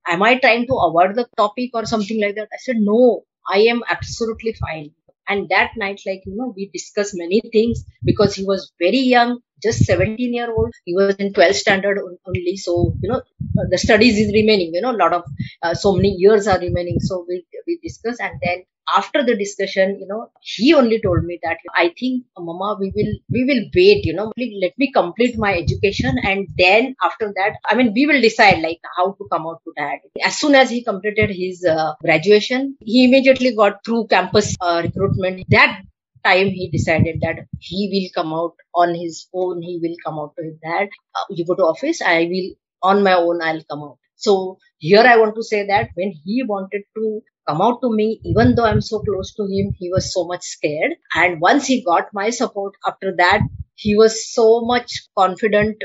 Am 0.08 0.22
I 0.22 0.38
trying 0.38 0.66
to 0.68 0.74
avoid 0.74 1.16
the 1.16 1.26
topic 1.36 1.70
or 1.74 1.84
something 1.84 2.20
like 2.20 2.36
that? 2.36 2.48
I 2.52 2.58
said, 2.58 2.76
No, 2.78 3.24
I 3.50 3.60
am 3.60 3.82
absolutely 3.88 4.52
fine. 4.52 4.90
And 5.28 5.48
that 5.48 5.72
night, 5.76 6.00
like, 6.06 6.22
you 6.24 6.36
know, 6.36 6.52
we 6.56 6.70
discussed 6.72 7.14
many 7.16 7.42
things 7.52 7.84
because 8.04 8.34
he 8.36 8.44
was 8.44 8.72
very 8.78 8.98
young, 8.98 9.40
just 9.62 9.84
17 9.84 10.34
year 10.34 10.52
old. 10.52 10.72
He 10.84 10.94
was 10.94 11.14
in 11.16 11.32
12th 11.32 11.54
standard 11.54 11.98
only. 12.26 12.56
So, 12.56 12.94
you 13.00 13.10
know, 13.10 13.22
the 13.70 13.78
studies 13.78 14.18
is 14.18 14.32
remaining, 14.32 14.74
you 14.74 14.80
know, 14.80 14.92
a 14.92 15.00
lot 15.04 15.12
of, 15.12 15.24
uh, 15.62 15.74
so 15.74 15.94
many 15.94 16.10
years 16.10 16.46
are 16.46 16.58
remaining. 16.58 17.00
So 17.00 17.24
we, 17.28 17.44
we 17.66 17.78
discuss 17.82 18.20
and 18.20 18.38
then 18.42 18.64
after 18.94 19.24
the 19.24 19.36
discussion, 19.36 19.98
you 19.98 20.06
know, 20.06 20.30
he 20.40 20.74
only 20.74 21.00
told 21.00 21.24
me 21.24 21.38
that 21.42 21.58
I 21.74 21.92
think, 21.98 22.24
Mama, 22.38 22.76
we 22.78 22.92
will, 22.94 23.14
we 23.28 23.44
will 23.44 23.64
wait, 23.74 24.04
you 24.04 24.14
know, 24.14 24.32
let 24.36 24.78
me 24.78 24.92
complete 24.92 25.36
my 25.36 25.56
education. 25.56 26.16
And 26.22 26.46
then 26.56 26.94
after 27.02 27.32
that, 27.34 27.56
I 27.64 27.74
mean, 27.74 27.92
we 27.94 28.06
will 28.06 28.20
decide 28.20 28.62
like 28.62 28.80
how 28.96 29.12
to 29.12 29.28
come 29.30 29.46
out 29.46 29.60
to 29.64 29.72
that. 29.76 29.98
As 30.24 30.38
soon 30.38 30.54
as 30.54 30.70
he 30.70 30.84
completed 30.84 31.30
his 31.30 31.64
uh, 31.64 31.94
graduation, 32.00 32.76
he 32.80 33.04
immediately 33.06 33.54
got 33.54 33.84
through 33.84 34.06
campus 34.06 34.54
uh, 34.60 34.82
recruitment. 34.84 35.44
That 35.48 35.82
time 36.26 36.48
he 36.58 36.68
decided 36.70 37.20
that 37.22 37.46
he 37.60 37.80
will 37.92 38.08
come 38.22 38.32
out 38.34 38.54
on 38.74 38.94
his 38.94 39.28
own. 39.34 39.62
He 39.62 39.78
will 39.82 39.96
come 40.04 40.18
out 40.18 40.34
to 40.38 40.44
his 40.44 40.56
dad. 40.62 40.88
Uh, 41.14 41.24
you 41.30 41.44
go 41.46 41.54
to 41.54 41.62
office. 41.62 42.02
I 42.02 42.24
will 42.30 42.50
on 42.82 43.02
my 43.02 43.14
own. 43.14 43.42
I'll 43.42 43.62
come 43.70 43.82
out. 43.82 43.98
So 44.16 44.58
here 44.78 45.04
I 45.06 45.16
want 45.18 45.34
to 45.36 45.42
say 45.42 45.66
that 45.66 45.90
when 45.94 46.12
he 46.24 46.42
wanted 46.42 46.82
to 46.96 47.20
come 47.48 47.60
out 47.62 47.80
to 47.82 47.90
me, 47.94 48.20
even 48.24 48.54
though 48.54 48.64
I'm 48.64 48.80
so 48.80 49.00
close 49.00 49.34
to 49.34 49.44
him, 49.44 49.72
he 49.78 49.90
was 49.92 50.12
so 50.12 50.24
much 50.26 50.42
scared. 50.42 50.92
And 51.14 51.40
once 51.40 51.66
he 51.66 51.82
got 51.84 52.06
my 52.12 52.30
support 52.30 52.74
after 52.86 53.14
that, 53.18 53.40
he 53.74 53.96
was 53.96 54.32
so 54.32 54.62
much 54.64 54.90
confident. 55.16 55.76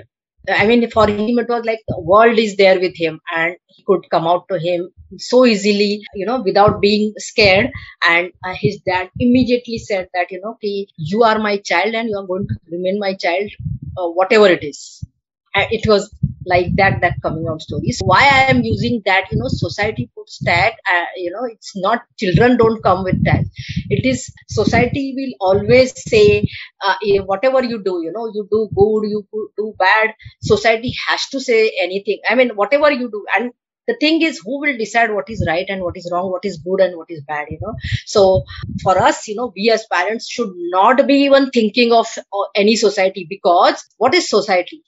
I 0.50 0.66
mean, 0.66 0.90
for 0.90 1.08
him, 1.08 1.38
it 1.40 1.48
was 1.48 1.66
like 1.66 1.82
the 1.88 2.00
world 2.00 2.40
is 2.40 2.56
there 2.56 2.80
with 2.80 2.96
him 2.98 3.20
and 3.32 3.56
he 3.68 3.84
could 3.84 4.10
come 4.10 4.26
out 4.28 4.48
to 4.50 4.58
him 4.58 4.90
so 5.18 5.46
easily, 5.46 6.04
you 6.16 6.26
know, 6.26 6.42
without 6.42 6.82
being 6.82 7.14
scared. 7.18 7.70
And 8.08 8.32
uh, 8.44 8.54
his 8.56 8.80
dad 8.80 9.10
immediately 9.20 9.78
said 9.78 10.10
that, 10.14 10.32
you 10.32 10.42
know, 10.42 10.58
you 10.62 11.24
are 11.24 11.38
my 11.40 11.58
child 11.58 11.94
and 11.94 12.10
you 12.10 12.18
are 12.18 12.26
going 12.26 12.48
to 12.48 12.56
remain 12.72 13.00
my 13.00 13.14
child, 13.14 13.52
uh, 13.98 14.08
whatever 14.10 14.48
it 14.48 14.64
is. 14.64 15.04
It 15.54 15.88
was 15.88 16.14
like 16.46 16.76
that 16.76 17.00
that 17.02 17.16
coming 17.22 17.46
out 17.50 17.62
stories 17.62 18.00
why 18.04 18.22
i 18.22 18.42
am 18.54 18.62
using 18.64 19.02
that 19.06 19.26
you 19.32 19.38
know 19.38 19.48
society 19.48 20.10
puts 20.16 20.40
tag 20.44 20.74
uh, 20.94 21.06
you 21.18 21.32
know 21.32 21.46
it's 21.46 21.74
not 21.76 22.02
children 22.20 22.58
don't 22.58 22.82
come 22.84 23.04
with 23.04 23.24
tag 23.26 23.46
it 23.90 24.06
is 24.06 24.32
society 24.50 25.14
will 25.18 25.34
always 25.50 25.94
say 26.10 26.46
uh, 26.86 26.96
whatever 27.26 27.64
you 27.64 27.82
do 27.84 28.02
you 28.04 28.12
know 28.12 28.28
you 28.34 28.48
do 28.52 28.62
good 28.76 29.08
you 29.14 29.24
do 29.58 29.74
bad 29.78 30.14
society 30.42 30.94
has 31.08 31.28
to 31.30 31.40
say 31.40 31.72
anything. 31.82 32.20
I 32.30 32.36
mean 32.36 32.50
whatever 32.56 32.92
you 32.92 33.10
do 33.12 33.26
and 33.36 33.52
the 33.88 33.96
thing 34.00 34.22
is 34.22 34.40
who 34.46 34.60
will 34.62 34.78
decide 34.78 35.12
what 35.12 35.30
is 35.30 35.44
right 35.48 35.66
and 35.68 35.82
what 35.82 35.98
is 35.98 36.10
wrong 36.12 36.30
what 36.32 36.46
is 36.46 36.58
good 36.58 36.80
and 36.82 36.96
what 36.98 37.08
is 37.10 37.22
bad 37.28 37.48
you 37.50 37.60
know? 37.62 37.74
So 38.06 38.44
for 38.84 38.98
us 38.98 39.28
you 39.28 39.36
know 39.36 39.52
we 39.56 39.70
as 39.72 39.86
parents 39.92 40.30
should 40.30 40.52
not 40.56 41.06
be 41.08 41.16
even 41.26 41.50
thinking 41.50 41.92
of 41.92 42.08
uh, 42.18 42.44
any 42.56 42.76
society 42.76 43.26
because 43.30 43.84
what 43.98 44.14
is 44.14 44.30
society 44.30 44.84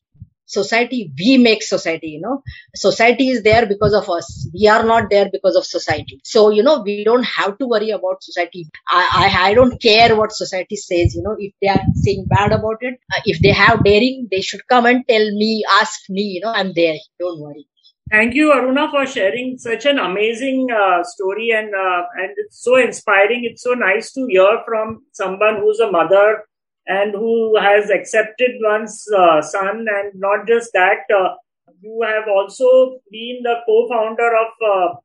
society 0.54 1.12
we 1.20 1.38
make 1.38 1.64
society 1.64 2.10
you 2.16 2.22
know. 2.22 2.42
Society 2.76 3.30
is 3.30 3.44
there 3.44 3.66
because 3.66 3.94
of 3.94 4.10
us. 4.10 4.50
We 4.54 4.68
are 4.68 4.84
not 4.84 5.10
there 5.10 5.30
because 5.32 5.56
of 5.56 5.66
society. 5.66 6.20
So 6.24 6.50
you 6.50 6.64
know 6.64 6.82
we 6.82 7.04
don't 7.04 7.24
have 7.24 7.58
to 7.58 7.68
worry 7.68 7.92
about 7.92 8.24
society. 8.24 8.66
I 8.88 9.04
i, 9.24 9.50
I 9.50 9.54
don't 9.54 9.82
care 9.82 10.16
what 10.16 10.32
society 10.32 10.76
says 10.76 11.16
you 11.16 11.24
know. 11.24 11.36
If 11.38 11.54
they 11.62 11.68
are 11.76 11.84
saying 11.96 12.26
bad 12.28 12.52
about 12.60 12.78
it 12.82 13.00
uh, 13.14 13.22
if 13.26 13.42
they 13.42 13.52
have 13.64 13.84
daring 13.84 14.28
they 14.32 14.42
should 14.42 14.68
come 14.68 14.86
and 14.86 15.08
tell 15.08 15.32
me 15.44 15.64
ask 15.82 16.10
me 16.10 16.28
you 16.38 16.42
know. 16.42 16.54
I'm 16.64 16.74
there. 16.74 16.98
Don't 17.20 17.40
worry. 17.42 17.68
Thank 18.12 18.36
you, 18.36 18.52
Aruna, 18.56 18.92
for 18.92 19.06
sharing 19.08 19.58
such 19.58 19.86
an 19.86 19.98
amazing 19.98 20.68
uh, 20.72 21.04
story, 21.04 21.52
and 21.52 21.74
uh, 21.74 22.04
and 22.22 22.32
it's 22.38 22.62
so 22.64 22.76
inspiring. 22.76 23.46
It's 23.50 23.64
so 23.64 23.74
nice 23.74 24.12
to 24.14 24.26
hear 24.28 24.60
from 24.66 25.04
someone 25.14 25.58
who's 25.62 25.80
a 25.80 25.90
mother 25.92 26.44
and 26.88 27.14
who 27.14 27.58
has 27.60 27.90
accepted 27.90 28.52
one's 28.62 29.06
uh, 29.16 29.42
son. 29.42 29.86
And 29.90 30.12
not 30.16 30.48
just 30.48 30.72
that, 30.74 31.06
uh, 31.16 31.36
you 31.82 32.02
have 32.08 32.28
also 32.28 33.00
been 33.12 33.42
the 33.44 33.56
co-founder 33.66 34.32
of 34.36 34.52
uh, 34.66 34.96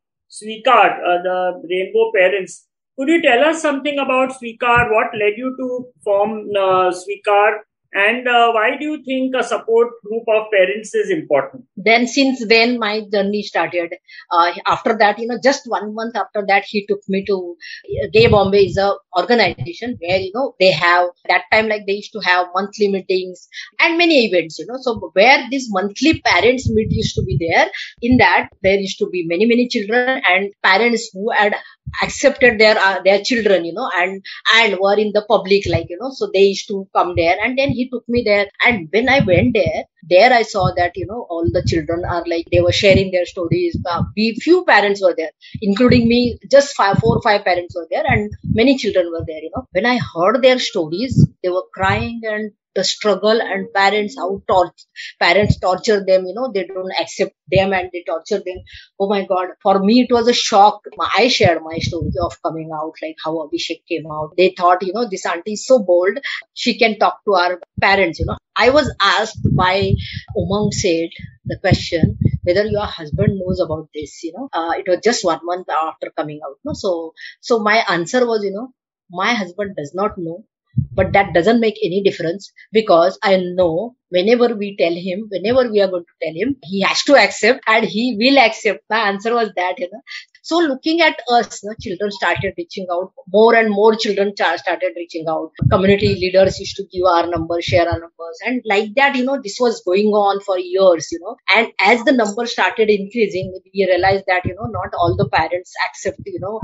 uh, 0.91 1.23
the 1.23 1.63
Rainbow 1.69 2.13
Parents. 2.15 2.67
Could 2.99 3.09
you 3.09 3.23
tell 3.23 3.45
us 3.45 3.63
something 3.63 3.99
about 3.99 4.33
Sweekar? 4.33 4.91
What 4.93 5.15
led 5.15 5.35
you 5.37 5.57
to 5.57 5.87
form 6.03 6.49
uh? 6.91 7.63
And 7.93 8.29
uh, 8.29 8.53
why 8.53 8.77
do 8.79 8.85
you 8.85 9.03
think 9.03 9.35
a 9.35 9.43
support 9.43 9.89
group 10.05 10.25
of 10.29 10.51
parents 10.53 10.95
is 10.95 11.09
important? 11.11 11.65
Then, 11.75 12.07
since 12.07 12.47
then, 12.47 12.79
my 12.79 13.03
journey 13.11 13.43
started. 13.43 13.95
Uh, 14.31 14.53
after 14.67 14.97
that, 14.99 15.19
you 15.19 15.27
know, 15.27 15.39
just 15.43 15.63
one 15.65 15.95
month 15.95 16.15
after 16.15 16.45
that, 16.49 16.65
he 16.65 16.87
took 16.87 17.01
me 17.09 17.25
to 17.25 17.57
uh, 18.03 18.09
Gay 18.13 18.27
Bombay 18.27 18.67
is 18.67 18.77
a 18.77 18.95
organization 19.17 19.97
where 20.01 20.19
you 20.19 20.33
know 20.35 20.55
they 20.61 20.71
have 20.71 21.09
that 21.29 21.45
time 21.51 21.69
like 21.69 21.87
they 21.87 21.95
used 21.95 22.13
to 22.13 22.21
have 22.21 22.49
monthly 22.55 22.89
meetings 22.89 23.49
and 23.81 23.97
many 23.97 24.27
events. 24.27 24.59
You 24.59 24.67
know, 24.67 24.79
so 24.81 25.11
where 25.15 25.49
this 25.51 25.71
monthly 25.71 26.21
parents 26.21 26.69
meet 26.69 26.89
used 26.91 27.15
to 27.15 27.23
be 27.23 27.39
there. 27.41 27.69
In 28.03 28.19
that, 28.19 28.51
there 28.63 28.79
used 28.79 28.99
to 28.99 29.09
be 29.11 29.25
many 29.27 29.47
many 29.47 29.67
children 29.67 30.21
and 30.29 30.53
parents 30.63 31.09
who 31.15 31.31
had 31.31 31.55
accepted 32.03 32.59
their 32.59 32.77
uh, 32.79 33.01
their 33.03 33.23
children 33.23 33.65
you 33.65 33.73
know 33.73 33.91
and 33.97 34.23
and 34.57 34.79
were 34.81 34.99
in 34.99 35.13
the 35.15 35.25
public 35.29 35.65
like 35.67 35.87
you 35.89 35.99
know 36.01 36.11
so 36.11 36.31
they 36.33 36.45
used 36.45 36.69
to 36.69 36.87
come 36.95 37.15
there 37.17 37.37
and 37.43 37.59
then 37.59 37.73
he 37.79 37.89
took 37.91 38.05
me 38.09 38.23
there. 38.31 38.47
And 38.67 38.89
when 38.93 39.09
i 39.09 39.21
went 39.31 39.55
there 39.55 39.83
there 40.13 40.33
i 40.33 40.43
saw 40.53 40.65
that 40.77 40.93
you 41.01 41.07
know 41.11 41.21
all 41.31 41.47
the 41.57 41.63
children 41.73 42.05
are 42.17 42.25
like 42.33 42.47
they 42.53 42.61
were 42.67 42.73
sharing 42.83 43.11
their 43.13 43.27
stories. 43.27 43.77
Uh, 43.93 44.03
we 44.17 44.27
few 44.47 44.65
parents 44.65 45.03
were 45.03 45.15
there 45.17 45.31
including 45.63 46.09
me 46.09 46.39
just 46.51 46.75
five, 46.75 46.99
four 46.99 47.17
or 47.17 47.23
five 47.23 47.45
parents 47.45 47.75
were 47.77 47.87
there 47.91 48.05
and 48.15 48.31
many 48.61 48.77
children 48.79 49.11
were 49.13 49.25
there 49.27 49.43
you 49.47 49.51
know. 49.57 49.65
When 49.73 49.87
i 49.95 49.99
heard 50.15 50.43
their 50.43 50.59
stories 50.71 51.15
they 51.43 51.51
were 51.57 51.67
crying 51.75 52.21
and 52.25 52.53
the 52.75 52.85
struggle 52.85 53.41
and 53.43 53.73
parents 53.73 54.17
how 54.17 54.43
tor- 54.49 54.75
parents 55.21 55.59
torture 55.59 56.05
them 56.05 56.27
you 56.27 56.35
know 56.35 56.51
they 56.53 56.65
don't 56.67 56.93
accept 57.01 57.35
them 57.51 57.73
and 57.73 57.91
they 57.93 58.03
torture 58.07 58.39
them. 58.45 58.59
Oh 59.01 59.09
my 59.09 59.25
god. 59.27 59.49
For 59.63 59.79
me 59.79 60.03
it 60.03 60.13
was 60.13 60.29
a 60.29 60.33
shock. 60.35 60.83
I 61.17 61.29
shared 61.29 61.63
my 61.63 61.79
story 61.79 62.13
of 62.23 62.41
coming 62.43 62.71
out 62.75 62.93
like 63.03 63.17
how 63.25 63.35
abhishek 63.45 63.83
came 63.89 64.07
out. 64.11 64.35
They 64.37 64.55
thought 64.57 64.83
you 64.83 64.93
know 64.93 65.09
this 65.09 65.27
auntie 65.27 65.55
is 65.55 65.67
so 65.67 65.79
bold. 65.79 66.19
She 66.55 66.79
can 66.79 66.99
talk 66.99 67.21
to 67.25 67.35
our 67.35 67.61
parents 67.81 68.21
you 68.21 68.27
know. 68.27 68.37
I 68.57 68.71
was 68.71 68.93
asked 69.01 69.47
by 69.57 69.93
umang 70.37 70.73
said 70.73 71.11
the 71.45 71.59
question 71.59 72.19
whether 72.45 72.65
your 72.67 72.87
husband 72.87 73.39
knows 73.39 73.61
about 73.61 73.89
this 73.95 74.23
you 74.23 74.33
know. 74.37 74.49
Uh, 74.53 74.73
it 74.79 74.87
was 74.89 75.01
just 75.03 75.25
one 75.25 75.41
month 75.43 75.69
after 75.71 76.11
coming 76.17 76.41
out 76.47 76.57
no? 76.65 76.73
So 76.75 77.15
so 77.41 77.59
my 77.61 77.85
answer 77.89 78.27
was 78.27 78.45
you 78.45 78.53
know 78.53 78.73
my 79.11 79.35
husband 79.35 79.75
does 79.77 79.93
not 79.95 80.19
know 80.19 80.45
but 80.93 81.13
that 81.13 81.35
doesn't 81.35 81.61
make 81.61 81.79
any 81.83 82.03
difference 82.03 82.53
because 82.73 83.19
I 83.23 83.37
know 83.37 83.97
whenever 84.11 84.55
we 84.55 84.77
tell 84.77 84.93
him, 84.95 85.29
whenever 85.31 85.71
we 85.71 85.81
are 85.81 85.89
going 85.89 86.05
to 86.05 86.27
tell 86.27 86.35
him, 86.35 86.57
he 86.63 86.83
has 86.83 87.03
to 87.05 87.17
accept 87.17 87.61
and 87.67 87.85
he 87.85 88.17
will 88.19 88.39
accept. 88.39 88.81
My 88.91 89.01
answer 89.09 89.35
was 89.35 89.51
that, 89.57 89.75
you 89.79 89.89
know. 89.93 90.01
So 90.49 90.59
looking 90.61 91.03
at 91.03 91.21
us, 91.31 91.63
children 91.79 92.11
started 92.11 92.55
reaching 92.57 92.87
out. 92.91 93.13
More 93.31 93.55
and 93.55 93.71
more 93.71 93.95
children 93.95 94.33
started 94.35 94.93
reaching 94.97 95.27
out. 95.29 95.51
Community 95.71 96.15
leaders 96.15 96.59
used 96.59 96.75
to 96.77 96.85
give 96.91 97.05
our 97.05 97.27
numbers, 97.27 97.67
share 97.67 97.87
our 97.87 97.99
numbers, 97.99 98.39
and 98.47 98.63
like 98.65 98.95
that, 98.97 99.15
you 99.15 99.27
know, 99.27 99.39
this 99.43 99.59
was 99.61 99.83
going 99.85 100.07
on 100.07 100.41
for 100.41 100.59
years, 100.59 101.13
you 101.13 101.21
know. 101.21 101.37
And 101.55 101.71
as 101.79 102.03
the 102.05 102.13
number 102.13 102.47
started 102.47 102.89
increasing, 102.89 103.53
we 103.75 103.87
realized 103.87 104.25
that 104.29 104.47
you 104.47 104.55
know 104.55 104.71
not 104.79 104.95
all 104.95 105.15
the 105.19 105.29
parents 105.29 105.75
accept, 105.87 106.21
you 106.25 106.41
know, 106.41 106.63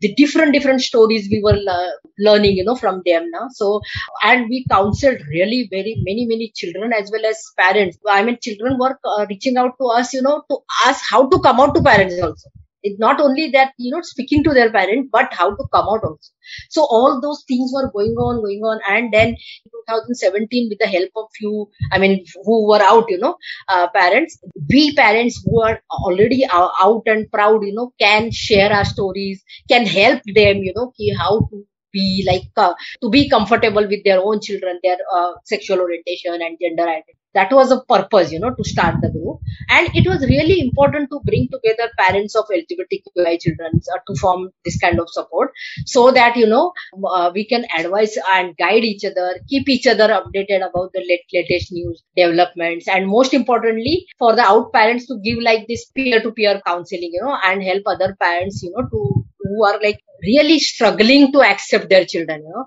the 0.00 0.12
different 0.14 0.52
different 0.52 0.80
stories 0.80 1.28
we 1.30 1.40
were 1.40 1.58
learning, 2.18 2.56
you 2.56 2.64
know, 2.64 2.74
from 2.74 3.00
them 3.06 3.30
now. 3.30 3.46
So 3.52 3.80
and 4.24 4.48
we 4.48 4.64
counseled 4.68 5.20
really 5.28 5.68
very 5.70 5.94
many 6.04 6.26
many 6.26 6.52
children 6.56 6.92
as 6.92 7.12
well 7.12 7.26
as 7.26 7.40
parents. 7.56 7.96
I 8.08 8.24
mean, 8.24 8.38
children 8.42 8.76
were 8.76 8.98
uh, 9.04 9.26
reaching 9.28 9.56
out 9.56 9.78
to 9.80 9.86
us, 10.00 10.12
you 10.14 10.22
know, 10.22 10.42
to 10.50 10.58
ask 10.84 11.04
how 11.08 11.28
to 11.28 11.38
come 11.38 11.60
out 11.60 11.76
to 11.76 11.90
parents 11.92 12.20
also 12.20 12.50
it's 12.82 12.98
not 12.98 13.20
only 13.20 13.50
that 13.50 13.72
you 13.78 13.90
know 13.90 14.00
speaking 14.02 14.44
to 14.44 14.54
their 14.54 14.70
parent 14.72 15.10
but 15.12 15.32
how 15.32 15.50
to 15.50 15.64
come 15.72 15.86
out 15.88 16.04
also. 16.04 16.32
So 16.68 16.82
all 16.82 17.20
those 17.20 17.44
things 17.46 17.70
were 17.72 17.90
going 17.92 18.14
on 18.16 18.40
going 18.42 18.62
on. 18.62 18.80
And 18.88 19.12
then 19.12 19.28
in 19.28 19.36
2017 19.88 20.68
with 20.70 20.78
the 20.78 20.86
help 20.86 21.10
of 21.16 21.26
few 21.36 21.68
i 21.92 21.98
mean 21.98 22.24
who 22.44 22.56
were 22.68 22.82
out 22.82 23.06
you 23.08 23.18
know 23.18 23.36
uh, 23.68 23.86
parents 23.96 24.38
we 24.72 24.94
parents 24.94 25.40
who 25.44 25.62
are 25.62 25.80
already 25.90 26.40
out 26.52 27.02
and 27.06 27.30
proud 27.32 27.64
you 27.68 27.74
know 27.74 27.92
can 27.98 28.30
share 28.30 28.72
our 28.72 28.84
stories 28.84 29.42
can 29.68 29.86
help 29.86 30.22
them 30.40 30.62
you 30.68 30.72
know 30.76 30.92
how 31.18 31.32
to 31.50 31.64
be 31.92 32.24
like 32.26 32.50
uh, 32.56 32.74
to 33.02 33.10
be 33.10 33.28
comfortable 33.28 33.86
with 33.94 34.04
their 34.04 34.20
own 34.20 34.40
children 34.40 34.78
their 34.82 34.98
uh, 35.14 35.32
sexual 35.44 35.80
orientation 35.80 36.34
and 36.48 36.58
gender 36.60 36.84
identity 36.84 37.19
that 37.34 37.52
was 37.52 37.70
a 37.70 37.80
purpose 37.88 38.32
you 38.32 38.40
know 38.40 38.54
to 38.54 38.64
start 38.64 38.96
the 39.00 39.10
group. 39.10 39.38
And 39.68 39.88
it 39.94 40.08
was 40.08 40.22
really 40.26 40.60
important 40.60 41.10
to 41.10 41.20
bring 41.24 41.48
together 41.52 41.90
parents 41.98 42.34
of 42.34 42.46
lgbtqi 42.46 43.40
children 43.40 43.80
uh, 43.94 43.98
to 44.06 44.18
form 44.20 44.50
this 44.64 44.78
kind 44.78 45.00
of 45.00 45.08
support 45.10 45.52
so 45.86 46.10
that 46.10 46.36
you 46.36 46.46
know 46.46 46.72
uh, 47.04 47.30
we 47.34 47.46
can 47.46 47.64
advise 47.78 48.16
and 48.34 48.56
guide 48.56 48.84
each 48.84 49.04
other 49.04 49.36
keep 49.48 49.68
each 49.68 49.86
other 49.86 50.08
updated 50.08 50.68
about 50.68 50.92
the 50.92 51.04
latest 51.34 51.72
news 51.72 52.02
developments. 52.16 52.88
And 52.88 53.06
most 53.06 53.34
importantly 53.34 54.06
for 54.18 54.34
the 54.34 54.42
out 54.42 54.72
parents 54.72 55.06
to 55.06 55.18
give 55.24 55.38
like 55.40 55.66
this 55.68 55.86
peer 55.86 56.20
to 56.20 56.32
peer 56.32 56.60
counseling 56.66 57.10
you 57.12 57.22
know 57.22 57.36
and 57.44 57.62
help 57.62 57.82
other 57.86 58.16
parents 58.20 58.62
you 58.62 58.72
know 58.76 58.86
to 58.88 59.24
who 59.38 59.64
are 59.64 59.78
like 59.82 60.00
really 60.22 60.58
struggling 60.58 61.32
to 61.32 61.40
accept 61.42 61.88
their 61.88 62.04
children 62.04 62.42
you 62.42 62.52
know 62.54 62.66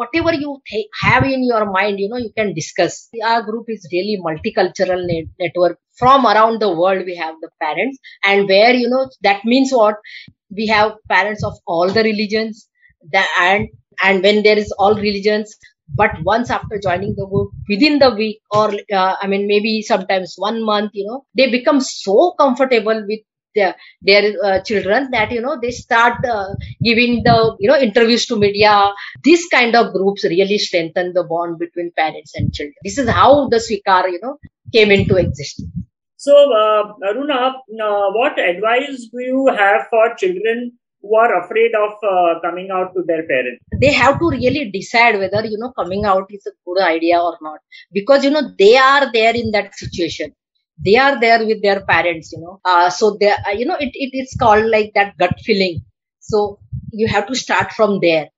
whatever 0.00 0.32
you 0.34 0.52
th- 0.70 0.86
have 1.02 1.24
in 1.24 1.44
your 1.52 1.64
mind 1.76 1.98
you 2.00 2.08
know 2.08 2.16
you 2.26 2.32
can 2.36 2.54
discuss. 2.54 3.08
Our 3.30 3.42
group 3.42 3.66
is 3.68 3.88
really 3.92 4.16
multicultural 4.28 5.02
net- 5.12 5.32
network. 5.40 5.78
From 5.98 6.26
around 6.26 6.60
the 6.60 6.72
world 6.82 7.04
we 7.06 7.16
have 7.16 7.34
the 7.42 7.50
parents. 7.60 7.98
And 8.24 8.48
where 8.48 8.72
you 8.74 8.88
know 8.88 9.08
that 9.22 9.44
means 9.44 9.70
what? 9.72 9.96
We 10.50 10.66
have 10.68 10.92
parents 11.08 11.44
of 11.44 11.54
all 11.66 11.90
the 11.90 12.02
religions. 12.02 12.68
That 13.12 13.28
and 13.40 13.68
and 14.02 14.22
when 14.22 14.42
there 14.42 14.58
is 14.58 14.72
all 14.78 14.94
religions 14.94 15.56
but 15.94 16.10
once 16.22 16.50
after 16.50 16.78
joining 16.82 17.14
the 17.16 17.26
group 17.26 17.50
within 17.68 17.98
the 17.98 18.10
week 18.14 18.40
or 18.50 18.66
uh, 18.92 19.14
i 19.22 19.26
mean 19.26 19.46
maybe 19.46 19.80
sometimes 19.82 20.34
one 20.36 20.62
month 20.64 20.90
you 20.94 21.06
know 21.06 21.24
they 21.36 21.46
become 21.50 21.80
so 21.80 22.34
comfortable 22.38 23.00
with 23.08 23.20
their, 23.58 23.74
their 24.08 24.24
uh, 24.44 24.60
children 24.68 25.10
that 25.16 25.32
you 25.32 25.40
know 25.40 25.56
they 25.60 25.70
start 25.70 26.24
uh, 26.24 26.48
giving 26.88 27.22
the 27.28 27.36
you 27.58 27.68
know 27.70 27.78
interviews 27.88 28.26
to 28.26 28.36
media. 28.46 28.92
This 29.24 29.46
kind 29.48 29.74
of 29.80 29.92
groups 29.92 30.24
really 30.24 30.58
strengthen 30.58 31.12
the 31.18 31.24
bond 31.24 31.58
between 31.58 31.92
parents 32.02 32.32
and 32.34 32.52
children. 32.52 32.74
This 32.88 32.98
is 32.98 33.08
how 33.20 33.48
the 33.48 33.60
Sweekar 33.68 34.08
you 34.08 34.20
know 34.22 34.36
came 34.72 34.90
into 34.90 35.16
existence. 35.16 35.70
So 36.16 36.34
uh, 36.34 36.82
aruna 37.08 37.38
uh, 37.88 38.06
what 38.18 38.38
advice 38.38 39.08
do 39.12 39.20
you 39.30 39.42
have 39.56 39.86
for 39.90 40.04
children 40.22 40.72
who 41.00 41.16
are 41.16 41.44
afraid 41.44 41.76
of 41.80 41.92
uh, 42.12 42.40
coming 42.40 42.70
out 42.72 42.92
to 42.94 43.04
their 43.06 43.24
parents? 43.28 43.62
They 43.80 43.92
have 43.92 44.18
to 44.18 44.30
really 44.30 44.64
decide 44.78 45.18
whether 45.20 45.44
you 45.46 45.58
know 45.58 45.72
coming 45.78 46.04
out 46.04 46.26
is 46.38 46.46
a 46.46 46.54
good 46.66 46.82
idea 46.82 47.20
or 47.20 47.36
not. 47.40 47.60
Because 47.92 48.24
you 48.24 48.30
know 48.30 48.42
they 48.58 48.76
are 48.76 49.12
there 49.12 49.36
in 49.42 49.52
that 49.52 49.78
situation 49.84 50.34
they 50.84 50.96
are 50.96 51.18
there 51.20 51.44
with 51.46 51.62
their 51.62 51.80
parents 51.84 52.32
you 52.32 52.40
know. 52.40 52.60
Uh, 52.64 52.90
so 52.90 53.16
they 53.20 53.30
uh, 53.30 53.50
you 53.56 53.66
know 53.66 53.76
it, 53.76 53.90
it 53.94 54.10
it's 54.12 54.36
called 54.36 54.66
like 54.66 54.92
that 54.94 55.16
gut 55.18 55.34
feeling. 55.44 55.82
So 56.20 56.58
you 56.92 57.08
have 57.08 57.26
to 57.28 57.34
start 57.34 57.72
from 57.72 58.00
there. 58.00 58.28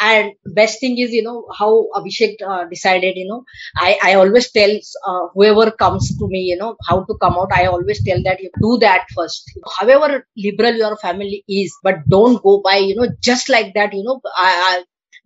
And 0.00 0.32
best 0.54 0.78
thing 0.80 0.96
is 0.98 1.10
you 1.12 1.24
know 1.24 1.46
how 1.58 1.86
abhishek 1.98 2.36
uh, 2.46 2.64
decided 2.72 3.16
you 3.16 3.26
know. 3.28 3.42
I 3.76 3.98
i 4.08 4.14
always 4.14 4.46
tell 4.52 4.72
uh, 5.10 5.24
whoever 5.34 5.70
comes 5.72 6.06
to 6.18 6.28
me 6.34 6.40
you 6.50 6.56
know 6.60 6.76
how 6.88 6.98
to 7.08 7.16
come 7.24 7.34
out 7.40 7.52
i 7.60 7.64
always 7.66 8.02
tell 8.08 8.22
that 8.28 8.40
you 8.44 8.50
do 8.60 8.78
that 8.84 9.06
first. 9.16 9.50
However 9.78 10.24
liberal 10.46 10.74
your 10.84 10.96
family 10.98 11.42
is 11.48 11.74
but 11.82 11.96
don't 12.16 12.40
go 12.44 12.60
by 12.68 12.76
you 12.76 12.94
know 13.00 13.08
just 13.20 13.48
like 13.48 13.74
that 13.74 13.92
you 13.92 14.04
know. 14.04 14.20
I, 14.36 14.52
I 14.70 14.84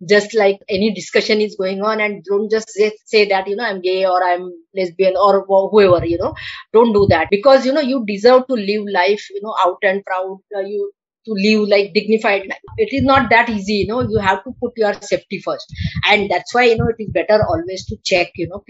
just 0.09 0.33
like 0.35 0.59
any 0.69 0.93
discussion 0.93 1.41
is 1.41 1.55
going 1.55 1.81
on 1.81 2.01
and 2.01 2.23
don't 2.23 2.49
just 2.51 2.69
say, 2.69 2.91
say 3.05 3.27
that 3.29 3.47
you 3.47 3.55
know 3.55 3.63
i'm 3.65 3.81
gay 3.81 4.05
or 4.05 4.23
i'm 4.23 4.51
lesbian 4.75 5.15
or 5.17 5.45
whoever 5.47 6.05
you 6.05 6.17
know. 6.17 6.33
Don't 6.73 6.93
do 6.93 7.05
that 7.09 7.27
because 7.29 7.65
you 7.65 7.73
know 7.73 7.81
you 7.81 8.03
deserve 8.05 8.47
to 8.47 8.53
live 8.55 8.85
life 8.91 9.29
you 9.29 9.41
know 9.43 9.55
out 9.59 9.77
and 9.83 10.03
proud. 10.05 10.39
Uh, 10.55 10.61
you 10.61 10.91
to 11.25 11.33
live 11.33 11.67
like 11.69 11.93
dignified 11.93 12.47
life. 12.47 12.59
It 12.77 12.93
is 12.93 13.03
not 13.03 13.29
that 13.29 13.49
easy, 13.49 13.73
you 13.75 13.87
know. 13.87 14.01
You 14.01 14.19
have 14.19 14.43
to 14.43 14.51
put 14.61 14.73
your 14.77 14.93
safety 15.01 15.39
first, 15.39 15.73
and 16.05 16.29
that's 16.29 16.53
why 16.53 16.63
you 16.65 16.77
know 16.77 16.87
it 16.87 16.95
is 16.99 17.09
better 17.11 17.43
always 17.47 17.85
to 17.87 17.97
check, 18.03 18.31
you 18.35 18.47
know, 18.47 18.63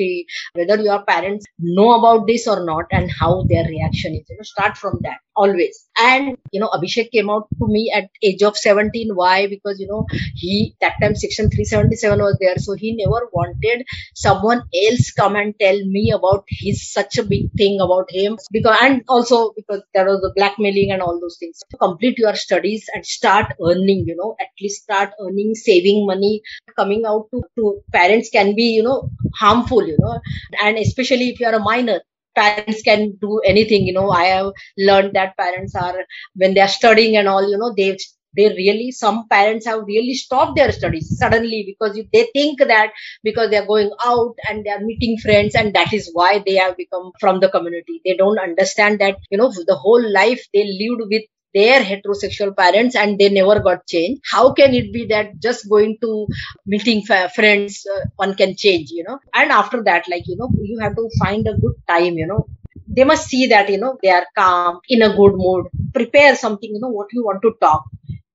whether 0.54 0.82
your 0.82 1.04
parents 1.04 1.46
know 1.60 1.94
about 1.94 2.28
this 2.28 2.48
or 2.48 2.66
not 2.66 2.86
and 2.92 3.12
how 3.12 3.44
their 3.50 3.66
reaction 3.66 4.14
is. 4.14 4.26
You 4.30 4.38
know, 4.38 4.44
start 4.44 4.78
from 4.78 5.00
that 5.04 5.20
always. 5.36 5.88
And 5.98 6.38
you 6.52 6.60
know, 6.60 6.70
Abhishek 6.70 7.12
came 7.12 7.30
out 7.30 7.48
to 7.60 7.68
me 7.68 7.92
at 7.96 8.10
age 8.22 8.44
of 8.44 8.58
17. 8.58 9.12
Why? 9.16 9.48
Because 9.48 9.80
you 9.80 9.88
know 9.88 10.06
he 10.36 10.76
that 10.82 10.94
time 11.02 11.16
section 11.16 11.50
377 11.50 12.20
was 12.20 12.38
there, 12.40 12.58
so 12.58 12.74
he 12.74 12.96
never 12.96 13.30
wanted 13.34 13.86
someone 14.16 14.64
else 14.88 15.12
come 15.12 15.36
and 15.36 15.54
tell 15.60 15.78
me 15.86 16.12
about 16.12 16.46
his 16.50 16.92
such 16.92 17.18
a 17.18 17.24
big 17.24 17.52
thing 17.58 17.80
about 17.82 18.12
him 18.12 18.38
because 18.52 18.78
and 18.82 19.04
also 19.08 19.54
because 19.56 19.82
there 19.94 20.06
was 20.06 20.22
the 20.22 20.32
blackmailing 20.36 20.92
and 20.92 21.02
all 21.02 21.20
those 21.20 21.38
things. 21.40 21.60
To 21.72 21.78
complete 21.78 22.18
your 22.18 22.36
studies 22.44 22.90
and 22.94 23.06
start 23.06 23.54
earning, 23.66 24.06
you 24.08 24.16
know, 24.16 24.36
at 24.40 24.48
least 24.62 24.84
start 24.84 25.12
earning, 25.20 25.56
saving 25.56 26.06
money. 26.06 26.42
Coming 26.76 27.06
out 27.06 27.28
to, 27.32 27.44
to 27.58 27.82
parents 27.92 28.30
can 28.30 28.56
be, 28.56 28.72
you 28.78 28.84
know, 28.84 29.10
harmful, 29.36 29.86
you 29.88 29.98
know, 30.00 30.20
and 30.62 30.78
especially 30.78 31.30
if 31.30 31.40
you 31.40 31.48
are 31.48 31.56
a 31.56 31.60
minor, 31.60 32.02
parents 32.36 32.82
can 32.82 33.16
do 33.22 33.40
anything 33.46 33.86
you 33.86 33.94
know 33.94 34.10
i 34.10 34.24
have 34.24 34.52
learned 34.76 35.14
that 35.14 35.38
parents 35.38 35.76
are 35.76 36.06
when 36.36 36.56
they 36.56 36.62
are 36.62 36.68
studying 36.68 37.16
and 37.16 37.28
all 37.28 37.48
you 37.48 37.58
know 37.58 37.74
they 37.78 37.96
they 38.36 38.48
really 38.50 38.92
some 38.92 39.28
parents 39.28 39.66
have 39.66 39.84
really 39.86 40.14
stopped 40.14 40.56
their 40.56 40.72
studies 40.72 41.18
suddenly 41.18 41.64
because 41.68 42.00
they 42.14 42.28
think 42.34 42.60
that 42.60 42.92
because 43.24 43.50
they 43.50 43.58
are 43.58 43.66
going 43.66 43.92
out 44.06 44.36
and 44.50 44.66
they 44.66 44.72
are 44.72 44.80
meeting 44.80 45.18
friends 45.18 45.56
and 45.56 45.74
that 45.76 45.94
is 45.94 46.10
why 46.14 46.42
they 46.46 46.56
have 46.56 46.76
become 46.78 47.12
from 47.20 47.40
the 47.40 47.50
community 47.50 48.02
they 48.06 48.16
don't 48.16 48.40
understand 48.40 49.00
that 49.00 49.18
you 49.30 49.38
know 49.38 49.52
the 49.68 49.76
whole 49.76 50.12
life 50.12 50.48
they 50.54 50.64
lived 50.64 51.02
with 51.10 51.24
their 51.54 51.82
heterosexual 51.82 52.56
parents 52.56 52.96
and 52.96 53.18
they 53.20 53.30
never 53.30 53.60
got 53.60 53.86
changed. 53.88 54.22
How 54.32 54.54
can 54.54 54.74
it 54.74 54.92
be 54.94 55.06
that 55.08 55.40
just 55.40 55.70
going 55.70 55.98
to 56.02 56.28
meeting 56.66 57.04
friends 57.04 57.86
uh, 57.96 58.06
one 58.16 58.36
can 58.36 58.56
change 58.56 58.90
you 58.92 59.04
know? 59.04 59.20
And 59.34 59.52
after 59.52 59.84
that 59.84 60.06
like 60.10 60.28
you 60.28 60.38
know 60.38 60.50
you 60.62 60.80
have 60.80 60.96
to 60.96 61.10
find 61.20 61.48
a 61.48 61.54
good 61.58 61.76
time 61.88 62.18
you 62.18 62.28
know? 62.28 62.48
They 62.88 63.04
must 63.04 63.28
see 63.28 63.48
that 63.48 63.70
you 63.70 63.78
know 63.78 63.98
they 64.02 64.10
are 64.10 64.26
calm 64.38 64.80
in 64.90 65.02
a 65.02 65.16
good 65.16 65.34
mood. 65.36 65.68
Prepare 65.94 66.36
something 66.36 66.70
you 66.74 66.80
know 66.80 66.90
what 66.90 67.08
you 67.14 67.24
want 67.24 67.42
to 67.44 67.54
talk. 67.62 67.86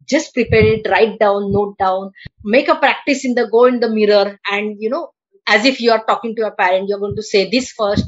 Just 0.07 0.33
prepare 0.33 0.65
it 0.65 0.89
write 0.89 1.19
down 1.19 1.53
note 1.53 1.77
down. 1.79 2.13
Make 2.45 2.69
a 2.69 2.77
practice 2.77 3.25
in 3.25 3.35
the 3.35 3.49
go 3.49 3.67
in 3.67 3.81
the 3.81 3.91
mirror 3.91 4.39
and 4.51 4.77
you 4.79 4.91
know 4.91 5.13
as 5.55 5.65
if 5.65 5.81
you 5.81 5.91
are 5.93 6.05
talking 6.09 6.35
to 6.37 6.47
a 6.47 6.51
parent 6.61 6.89
you're 6.89 7.03
going 7.05 7.17
to 7.17 7.23
say 7.31 7.41
this 7.51 7.71
first 7.73 8.05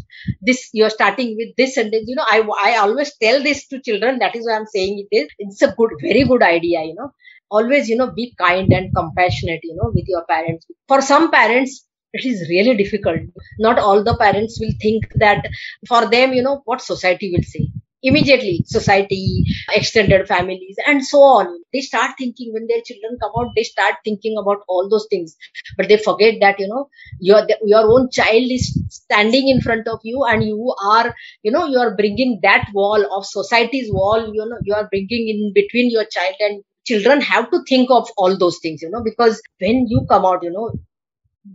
this 0.48 0.68
you're 0.72 0.94
starting 0.96 1.36
with 1.40 1.50
this 1.56 1.74
then 1.76 2.04
you 2.10 2.16
know 2.18 2.26
i 2.34 2.38
i 2.66 2.76
always 2.84 3.12
tell 3.22 3.42
this 3.42 3.66
to 3.68 3.80
children 3.88 4.18
that 4.18 4.36
is 4.36 4.46
why 4.46 4.56
i'm 4.56 4.66
saying 4.74 4.94
it 5.04 5.16
is 5.20 5.28
it's 5.38 5.62
a 5.62 5.72
good 5.80 5.90
very 6.02 6.24
good 6.24 6.42
idea 6.42 6.82
you 6.84 6.94
know. 6.94 7.10
Always 7.52 7.88
you 7.88 7.96
know 7.96 8.10
be 8.12 8.32
kind 8.38 8.72
and 8.72 8.94
compassionate 8.94 9.60
you 9.64 9.74
know 9.74 9.90
with 9.92 10.04
your 10.06 10.24
parents. 10.26 10.66
For 10.86 11.00
some 11.02 11.32
parents 11.32 11.84
it 12.12 12.24
is 12.24 12.48
really 12.48 12.76
difficult. 12.76 13.22
Not 13.58 13.78
all 13.80 14.04
the 14.04 14.16
parents 14.16 14.58
will 14.60 14.72
think 14.80 15.06
that 15.16 15.44
for 15.88 16.08
them 16.08 16.32
you 16.32 16.42
know 16.42 16.62
what 16.64 16.80
society 16.80 17.32
will 17.34 17.42
say 17.42 17.64
immediately 18.02 18.62
society 18.66 19.44
extended 19.74 20.26
families 20.26 20.76
and 20.86 21.04
so 21.04 21.18
on. 21.18 21.62
They 21.72 21.80
start 21.80 22.12
thinking 22.18 22.52
when 22.52 22.66
their 22.66 22.80
children 22.84 23.18
come 23.20 23.32
out 23.38 23.52
they 23.56 23.62
start 23.64 23.96
thinking 24.04 24.36
about 24.38 24.62
all 24.68 24.88
those 24.88 25.06
things. 25.10 25.36
But 25.76 25.88
they 25.88 25.96
forget 25.96 26.34
that 26.40 26.58
you 26.60 26.68
know 26.68 26.88
your 27.18 27.46
your 27.64 27.84
own 27.92 28.10
child 28.10 28.50
is 28.58 28.66
standing 28.90 29.48
in 29.48 29.60
front 29.60 29.88
of 29.88 30.00
you 30.04 30.24
and 30.24 30.44
you 30.44 30.74
are 30.84 31.14
you 31.42 31.50
know 31.50 31.66
you 31.66 31.78
are 31.78 31.96
bringing 31.96 32.38
that 32.42 32.68
wall 32.74 33.04
of 33.16 33.26
society's 33.26 33.92
wall 33.92 34.32
you 34.34 34.44
know 34.46 34.58
you 34.62 34.74
are 34.74 34.88
bringing 34.88 35.28
in 35.28 35.52
between 35.54 35.90
your 35.90 36.04
child 36.04 36.34
and 36.40 36.62
children. 36.86 37.20
Have 37.20 37.50
to 37.50 37.62
think 37.68 37.90
of 37.90 38.08
all 38.16 38.36
those 38.38 38.58
things 38.62 38.82
you 38.82 38.90
know 38.90 39.02
because 39.02 39.40
when 39.60 39.86
you 39.88 40.06
come 40.08 40.24
out 40.24 40.42
you 40.42 40.50
know 40.50 40.72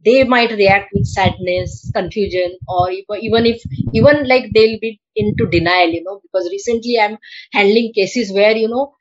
they 0.05 0.23
might 0.23 0.51
react 0.51 0.89
with 0.93 1.05
sadness 1.05 1.91
confusion 1.95 2.57
or 2.67 2.89
even 2.91 3.45
if 3.45 3.61
even 3.93 4.27
like 4.27 4.45
they'll 4.53 4.79
be 4.79 4.99
into 5.15 5.45
denial 5.47 5.89
you 5.89 6.03
know 6.03 6.19
because 6.23 6.49
recently 6.51 6.99
i'm 6.99 7.17
handling 7.53 7.91
cases 7.93 8.31
where 8.33 8.55
you 8.55 8.67
know 8.67 8.93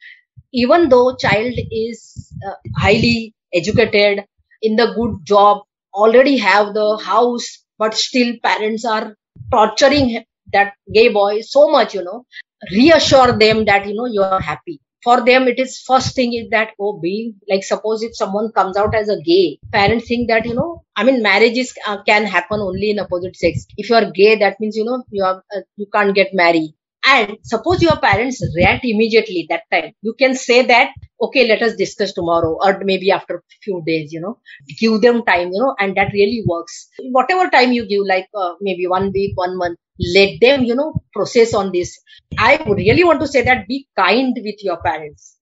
even 0.53 0.89
though 0.89 1.15
child 1.17 1.55
is 1.71 2.33
uh, 2.49 2.55
highly 2.77 3.35
educated 3.53 4.25
in 4.63 4.77
the 4.77 4.87
good 4.97 5.15
job 5.25 5.63
already 5.95 6.37
have 6.39 6.75
the 6.75 6.89
house 7.05 7.49
but 7.79 7.95
still 7.95 8.35
parents 8.43 8.85
are 8.85 9.17
torturing 9.53 10.25
that 10.53 10.75
gay 10.95 11.09
boy 11.09 11.41
so 11.41 11.69
much 11.71 11.95
you 11.95 12.05
know 12.05 12.25
reassure 12.73 13.33
them 13.39 13.65
that 13.67 13.87
you 13.87 13.95
know 13.95 14.07
you 14.07 14.23
are 14.23 14.41
happy 14.41 14.81
for 15.05 15.17
them 15.25 15.47
it 15.49 15.59
is 15.65 15.79
first 15.87 16.15
thing 16.15 16.33
is 16.35 16.49
that 16.51 16.71
oh 16.81 16.99
being 17.01 17.35
like 17.51 17.65
suppose 17.65 18.03
if 18.03 18.17
someone 18.17 18.51
comes 18.53 18.77
out 18.77 18.95
as 18.95 19.09
a 19.09 19.21
gay 19.23 19.59
parents 19.73 20.09
think 20.09 20.29
that 20.29 20.47
you 20.47 20.55
know 20.55 20.83
i 20.97 21.05
mean 21.05 21.23
marriages 21.23 21.73
uh, 21.87 21.99
can 22.05 22.25
happen 22.25 22.61
only 22.61 22.91
in 22.91 22.99
opposite 22.99 23.37
sex. 23.37 23.67
If 23.77 23.91
you 23.91 23.97
are 23.97 24.11
gay 24.11 24.37
that 24.39 24.61
means 24.61 24.77
you 24.77 24.85
know 24.85 25.05
you 25.11 25.25
are 25.25 25.43
uh, 25.55 25.61
you 25.77 25.87
can't 25.93 26.15
get 26.15 26.29
married. 26.33 26.75
And 27.07 27.37
suppose 27.43 27.83
your 27.83 27.97
parents 27.99 28.43
react 28.57 28.85
immediately 28.85 29.47
that 29.51 29.65
time. 29.71 29.93
You 30.01 30.15
can 30.19 30.35
say 30.35 30.65
that 30.67 30.91
okay 31.25 31.47
let 31.49 31.63
us 31.63 31.75
discuss 31.77 32.13
tomorrow 32.13 32.53
or 32.63 32.81
maybe 32.85 33.11
after 33.11 33.37
a 33.37 33.43
few 33.63 33.83
days 33.87 34.13
you 34.13 34.21
know 34.21 34.39
give 34.81 35.01
them 35.01 35.23
time 35.25 35.51
you 35.53 35.61
know 35.61 35.75
and 35.79 35.97
that 35.97 36.13
really 36.13 36.43
works. 36.47 36.89
Whatever 37.11 37.49
time 37.51 37.73
you 37.73 37.87
give 37.87 38.03
like 38.07 38.29
uh, 38.35 38.55
maybe 38.61 38.87
one 38.87 39.13
week 39.13 39.37
one 39.37 39.57
month 39.57 39.79
let 40.15 40.41
them 40.41 40.65
you 40.65 40.75
know 40.75 41.03
process 41.13 41.55
on 41.55 41.73
this. 41.73 41.99
I 42.39 42.63
would 42.67 42.79
really 42.79 43.05
want 43.05 43.21
to 43.21 43.29
say 43.29 43.43
that 43.43 43.69
be 43.69 43.89
kind 43.97 44.37
with 44.43 44.63
your 44.63 44.79
parents. 44.83 45.37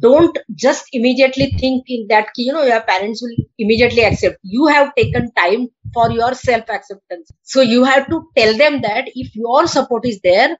Don't 0.00 0.36
just 0.54 0.86
immediately 0.92 1.50
think 1.58 1.84
in 1.88 2.06
that 2.08 2.28
you 2.36 2.52
know 2.52 2.62
your 2.64 2.80
parents 2.82 3.22
will 3.22 3.34
immediately 3.58 4.04
accept. 4.04 4.36
You 4.42 4.66
have 4.66 4.94
taken 4.94 5.32
time 5.32 5.68
for 5.94 6.10
your 6.10 6.34
self 6.34 6.68
acceptance 6.68 7.30
so 7.42 7.62
you 7.62 7.84
have 7.84 8.08
to 8.08 8.28
tell 8.36 8.56
them 8.56 8.82
that 8.82 9.04
if 9.14 9.34
your 9.34 9.66
support 9.66 10.04
is 10.04 10.20
there 10.20 10.56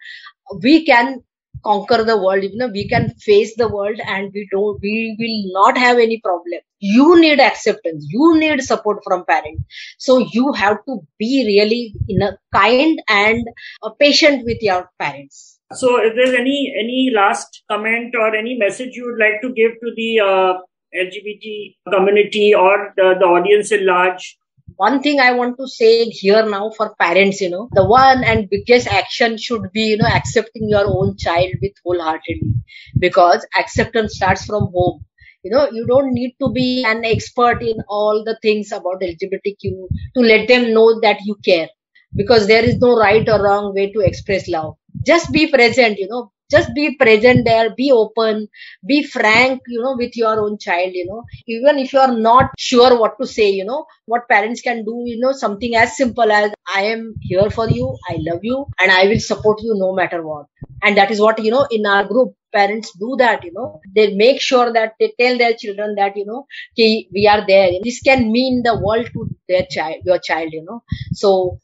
we 0.63 0.85
can 0.85 1.23
conquer 1.65 2.05
the 2.05 2.17
world. 2.17 2.43
You 2.43 2.57
know 2.57 2.69
we 2.69 2.89
can 2.89 3.11
face 3.15 3.55
the 3.57 3.69
world 3.69 4.01
and 4.07 4.31
we 4.33 4.49
don't 4.51 4.79
we 4.83 5.17
will 5.19 5.63
not 5.63 5.79
have 5.79 5.99
any 5.99 6.21
problem. 6.21 6.61
You 6.81 7.21
need 7.21 7.41
acceptance. 7.41 8.07
You 8.09 8.39
need 8.39 8.63
support 8.63 8.99
from 9.05 9.25
parents 9.25 9.63
so 9.99 10.19
you 10.19 10.53
have 10.53 10.79
to 10.87 11.01
be 11.19 11.45
really 11.47 11.95
in 12.09 12.23
a 12.23 12.39
kind 12.55 13.01
and 13.09 13.47
a 13.83 13.91
patient 13.91 14.45
with 14.45 14.59
your 14.61 14.91
parents. 14.99 15.59
So 15.75 15.99
if 16.03 16.15
there's 16.15 16.35
any 16.35 16.75
any 16.79 17.13
last 17.15 17.63
comment 17.71 18.15
or 18.15 18.35
any 18.35 18.57
message 18.57 18.95
you 18.95 19.05
would 19.07 19.19
like 19.19 19.43
to 19.43 19.53
give 19.53 19.73
to 19.73 19.93
the 19.97 20.21
uh, 20.21 20.53
lgbt 20.95 21.77
community 21.93 22.55
or 22.55 22.95
the, 22.97 23.15
the 23.19 23.27
audience 23.27 23.71
in 23.71 23.85
large 23.85 24.39
one 24.77 25.03
thing 25.03 25.21
I 25.21 25.33
want 25.33 25.57
to 25.59 25.67
say 25.69 26.05
here 26.05 26.45
now 26.49 26.71
for 26.71 26.95
parents, 27.01 27.41
you 27.41 27.51
know, 27.51 27.69
the 27.73 27.85
one 27.85 28.25
and 28.25 28.49
biggest 28.51 28.87
action 28.87 29.37
should 29.37 29.71
be, 29.73 29.89
you 29.91 29.97
know, 29.97 30.07
accepting 30.07 30.69
your 30.69 30.85
own 30.87 31.17
child 31.17 31.51
with 31.61 31.73
wholeheartedly 31.85 32.55
because 32.99 33.47
acceptance 33.59 34.17
starts 34.17 34.45
from 34.47 34.71
home. 34.73 35.05
You 35.43 35.51
know, 35.53 35.69
you 35.71 35.87
don't 35.87 36.13
need 36.13 36.37
to 36.41 36.51
be 36.53 36.85
an 36.85 37.05
expert 37.05 37.63
in 37.63 37.77
all 37.89 38.25
the 38.25 38.39
things 38.43 38.73
about 38.73 39.03
LGBTQ 39.03 39.89
to 40.15 40.21
let 40.21 40.49
them 40.49 40.73
know 40.75 41.01
that 41.01 41.19
you 41.25 41.37
care 41.45 41.69
because 42.15 42.47
there 42.47 42.65
is 42.65 42.79
no 42.79 42.97
right 42.99 43.29
or 43.29 43.43
wrong 43.43 43.75
way 43.75 43.93
to 43.93 44.01
express 44.01 44.49
love. 44.49 44.75
Just 45.07 45.33
be 45.33 45.49
present, 45.49 45.99
you 45.99 46.09
know, 46.09 46.33
just 46.51 46.75
be 46.75 46.97
present 46.97 47.45
there 47.45 47.71
be 47.75 47.91
open 47.93 48.49
be 48.87 49.03
frank 49.03 49.61
you 49.67 49.81
know 49.83 49.95
with 49.97 50.17
your 50.17 50.41
own 50.41 50.59
child 50.59 50.93
you 50.93 51.07
know. 51.07 51.23
Even 51.47 51.79
if 51.79 51.93
you 51.93 51.99
are 52.01 52.15
not 52.17 52.51
sure 52.59 52.99
what 52.99 53.19
to 53.21 53.27
say 53.27 53.51
you 53.51 53.65
know 53.65 53.87
what 54.07 54.29
parents 54.29 54.61
can 54.61 54.85
do 54.85 55.03
you 55.07 55.19
know 55.21 55.33
something 55.33 55.75
as 55.77 55.97
simple 55.97 56.31
as 56.31 56.53
i 56.75 56.83
am 56.83 57.15
here 57.21 57.51
for 57.51 57.69
you 57.69 57.97
i 58.09 58.17
love 58.29 58.41
you 58.43 58.67
and 58.81 58.91
i 58.91 59.05
will 59.07 59.21
support 59.21 59.61
you 59.63 59.75
no 59.77 59.95
matter 59.95 60.23
what. 60.27 60.47
And 60.83 60.97
that 60.97 61.11
is 61.11 61.21
what 61.21 61.43
you 61.43 61.51
know 61.51 61.67
in 61.71 61.87
our 61.87 62.05
group 62.05 62.35
parents 62.55 62.93
do 62.99 63.17
that 63.19 63.45
you 63.45 63.53
know. 63.53 63.81
They 63.95 64.15
make 64.15 64.41
sure 64.41 64.73
that 64.73 64.95
they 64.99 65.13
tell 65.21 65.37
their 65.39 65.55
children 65.55 65.95
that 65.97 66.17
you 66.17 66.25
know 66.25 66.47
we 66.77 67.29
are 67.31 67.45
there. 67.47 67.71
This 67.83 68.01
can 68.01 68.31
mean 68.33 68.63
the 68.63 68.79
world 68.79 69.07
to 69.13 69.29
their 69.49 69.67
child 69.71 69.97
your 70.05 70.19
child 70.19 70.51
you 70.53 70.65
know. 70.65 70.83
So 71.13 71.61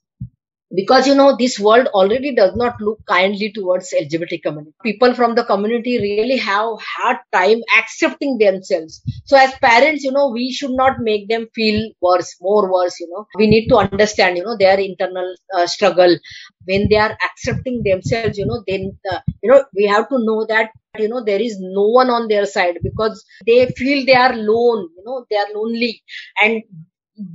because 0.74 1.06
you 1.06 1.14
know 1.14 1.36
this 1.36 1.58
world 1.58 1.86
already 1.88 2.34
does 2.34 2.54
not 2.56 2.80
look 2.80 2.98
kindly 3.06 3.50
towards 3.52 3.92
lgbt 4.00 4.42
community. 4.42 4.74
People 4.82 5.14
from 5.14 5.34
the 5.34 5.44
community 5.44 5.98
really 5.98 6.36
have 6.36 6.68
hard 6.80 7.18
time 7.32 7.60
accepting 7.78 8.38
themselves. 8.38 9.00
So 9.24 9.36
as 9.36 9.54
parents 9.54 10.04
you 10.04 10.12
know 10.12 10.30
we 10.30 10.52
should 10.52 10.72
not 10.72 11.00
make 11.00 11.28
them 11.28 11.46
feel 11.54 11.90
worse 12.00 12.36
more 12.40 12.72
worse 12.72 12.98
you 13.00 13.08
know. 13.10 13.26
We 13.36 13.46
need 13.46 13.68
to 13.68 13.76
understand 13.76 14.36
you 14.36 14.44
know 14.44 14.56
their 14.56 14.78
internal 14.78 15.34
uh, 15.56 15.66
struggle. 15.66 16.16
When 16.64 16.88
they 16.88 16.96
are 16.96 17.16
accepting 17.30 17.82
themselves 17.84 18.38
you 18.38 18.46
know 18.46 18.62
then 18.66 18.98
uh, 19.10 19.20
you 19.42 19.50
know 19.50 19.64
we 19.74 19.86
have 19.86 20.08
to 20.08 20.18
know 20.18 20.46
that 20.48 20.70
you 20.98 21.08
know 21.08 21.22
there 21.24 21.40
is 21.40 21.58
no 21.60 21.86
one 21.88 22.10
on 22.10 22.28
their 22.28 22.46
side 22.46 22.78
because 22.82 23.24
they 23.46 23.66
feel 23.76 24.04
they 24.06 24.14
are 24.14 24.32
alone 24.32 24.88
you 24.96 25.02
know 25.04 25.24
they 25.30 25.36
are 25.36 25.48
lonely. 25.54 26.02
And 26.42 26.62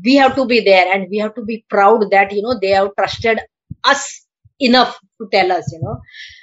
we 0.04 0.16
have 0.16 0.36
to 0.36 0.46
be 0.46 0.62
there 0.62 0.94
and 0.94 1.08
we 1.10 1.18
have 1.18 1.36
to 1.36 1.44
be 1.44 1.66
proud 1.70 2.10
that 2.12 2.32
you 2.32 2.42
know 2.42 2.58
they 2.60 2.70
have 2.70 2.96
trusted 2.98 3.40
us 3.84 4.26
enough 4.60 5.00
to 5.22 5.28
tell 5.32 5.52
us 5.52 5.72
you 5.72 5.80
know. 5.82 6.00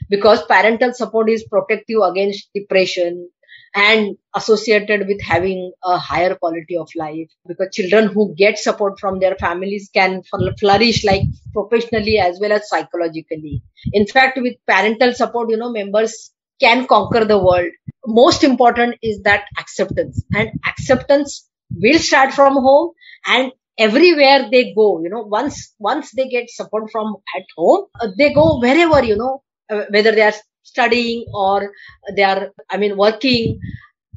Because 0.09 0.44
parental 0.46 0.94
support 0.94 1.29
is 1.29 1.44
protective 1.44 1.99
against 2.05 2.49
depression 2.55 3.29
and 3.75 4.16
associated 4.35 5.07
with 5.07 5.20
having 5.20 5.72
a 5.85 5.99
higher 5.99 6.35
quality 6.37 6.77
of 6.79 6.88
life. 6.96 7.29
Because 7.46 7.75
children 7.75 8.07
who 8.09 8.35
get 8.35 8.59
support 8.59 8.99
from 9.01 9.18
their 9.18 9.35
families 9.35 9.90
can 9.92 10.22
flourish 10.59 11.05
like 11.05 11.22
professionally 11.53 12.18
as 12.18 12.38
well 12.40 12.53
as 12.53 12.68
psychologically. 12.68 13.62
In 13.92 14.07
fact 14.07 14.38
with 14.40 14.55
parental 14.66 15.12
support 15.12 15.51
you 15.51 15.57
know 15.57 15.70
members 15.70 16.31
can 16.61 16.87
conquer 16.87 17.25
the 17.25 17.38
world. 17.38 17.70
Most 18.07 18.44
important 18.44 18.96
is 19.03 19.20
that 19.22 19.44
acceptance. 19.59 20.25
And 20.35 20.51
acceptance 20.66 21.46
will 21.75 21.99
start 21.99 22.33
from 22.33 22.55
home 22.55 22.92
and 23.26 23.52
everywhere 23.78 24.48
they 24.50 24.72
go 24.74 25.00
you 25.02 25.10
know 25.10 25.22
once 25.22 25.74
once 25.78 26.10
they 26.16 26.28
get 26.28 26.48
support 26.50 26.90
from 26.90 27.16
at 27.36 27.44
home 27.56 27.86
uh, 28.00 28.08
they 28.18 28.32
go 28.32 28.58
wherever 28.60 29.04
you 29.04 29.16
know 29.16 29.42
uh, 29.70 29.84
whether 29.90 30.12
they 30.12 30.22
are 30.22 30.38
studying 30.62 31.24
or 31.34 31.72
they 32.16 32.22
are 32.22 32.50
i 32.70 32.76
mean 32.76 32.96
working 32.96 33.58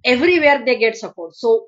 everywhere 0.05 0.63
they 0.65 0.77
get 0.77 0.97
support 0.97 1.35
so 1.35 1.67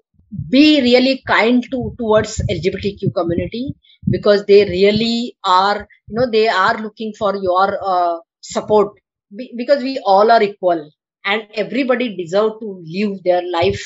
be 0.50 0.82
really 0.82 1.22
kind 1.28 1.64
to 1.72 1.80
towards 2.00 2.34
lgbtq 2.56 3.14
community 3.20 3.66
because 4.10 4.46
they 4.46 4.64
really 4.66 5.36
are 5.44 5.88
you 6.08 6.16
know 6.18 6.30
they 6.32 6.48
are 6.48 6.78
looking 6.82 7.14
for 7.20 7.36
your 7.36 7.68
uh, 7.94 8.18
support 8.42 8.94
be, 9.36 9.54
because 9.58 9.84
we 9.84 10.00
all 10.06 10.32
are 10.32 10.42
equal 10.44 10.90
and 11.26 11.48
everybody 11.54 12.16
deserve 12.16 12.54
to 12.62 12.70
live 12.96 13.22
their 13.24 13.44
life 13.60 13.84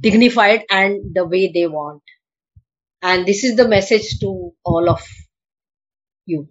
dignified 0.00 0.64
and 0.70 1.14
the 1.14 1.24
way 1.24 1.50
they 1.52 1.66
want. 1.66 2.02
And 3.02 3.26
this 3.26 3.44
is 3.44 3.56
the 3.56 3.68
message 3.68 4.18
to 4.20 4.52
all 4.64 4.88
of 4.88 5.02
you. 6.24 6.48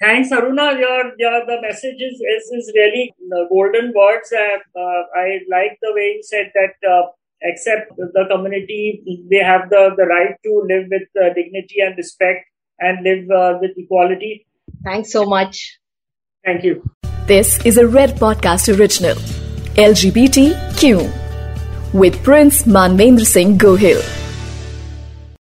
Thanks, 0.00 0.30
Aruna. 0.30 0.78
Your, 0.78 1.12
your 1.18 1.46
the 1.46 1.58
message 1.62 2.00
is, 2.00 2.20
is, 2.20 2.50
is 2.52 2.72
really 2.74 3.14
golden 3.48 3.92
words. 3.94 4.32
Uh, 4.32 4.58
uh, 4.78 5.02
I 5.16 5.40
like 5.50 5.78
the 5.80 5.92
way 5.94 6.16
you 6.16 6.22
said 6.22 6.50
that 6.54 6.88
uh, 6.88 7.02
accept 7.48 7.96
the 7.96 8.26
community, 8.30 9.02
they 9.30 9.38
have 9.38 9.70
the, 9.70 9.90
the 9.96 10.04
right 10.04 10.36
to 10.44 10.62
live 10.68 10.88
with 10.90 11.08
uh, 11.16 11.32
dignity 11.34 11.76
and 11.80 11.96
respect 11.96 12.46
and 12.80 13.04
live 13.04 13.30
uh, 13.30 13.58
with 13.60 13.70
equality. 13.76 14.46
Thanks 14.84 15.12
so 15.12 15.24
much. 15.24 15.78
Thank 16.44 16.64
you. 16.64 16.82
This 17.26 17.64
is 17.64 17.78
a 17.78 17.86
Red 17.86 18.16
Podcast 18.16 18.68
original. 18.78 19.14
LGBTQ 19.76 21.10
with 21.94 22.22
Prince 22.22 22.64
Manvendra 22.64 23.24
Singh 23.24 23.56
Gohil. 23.58 24.23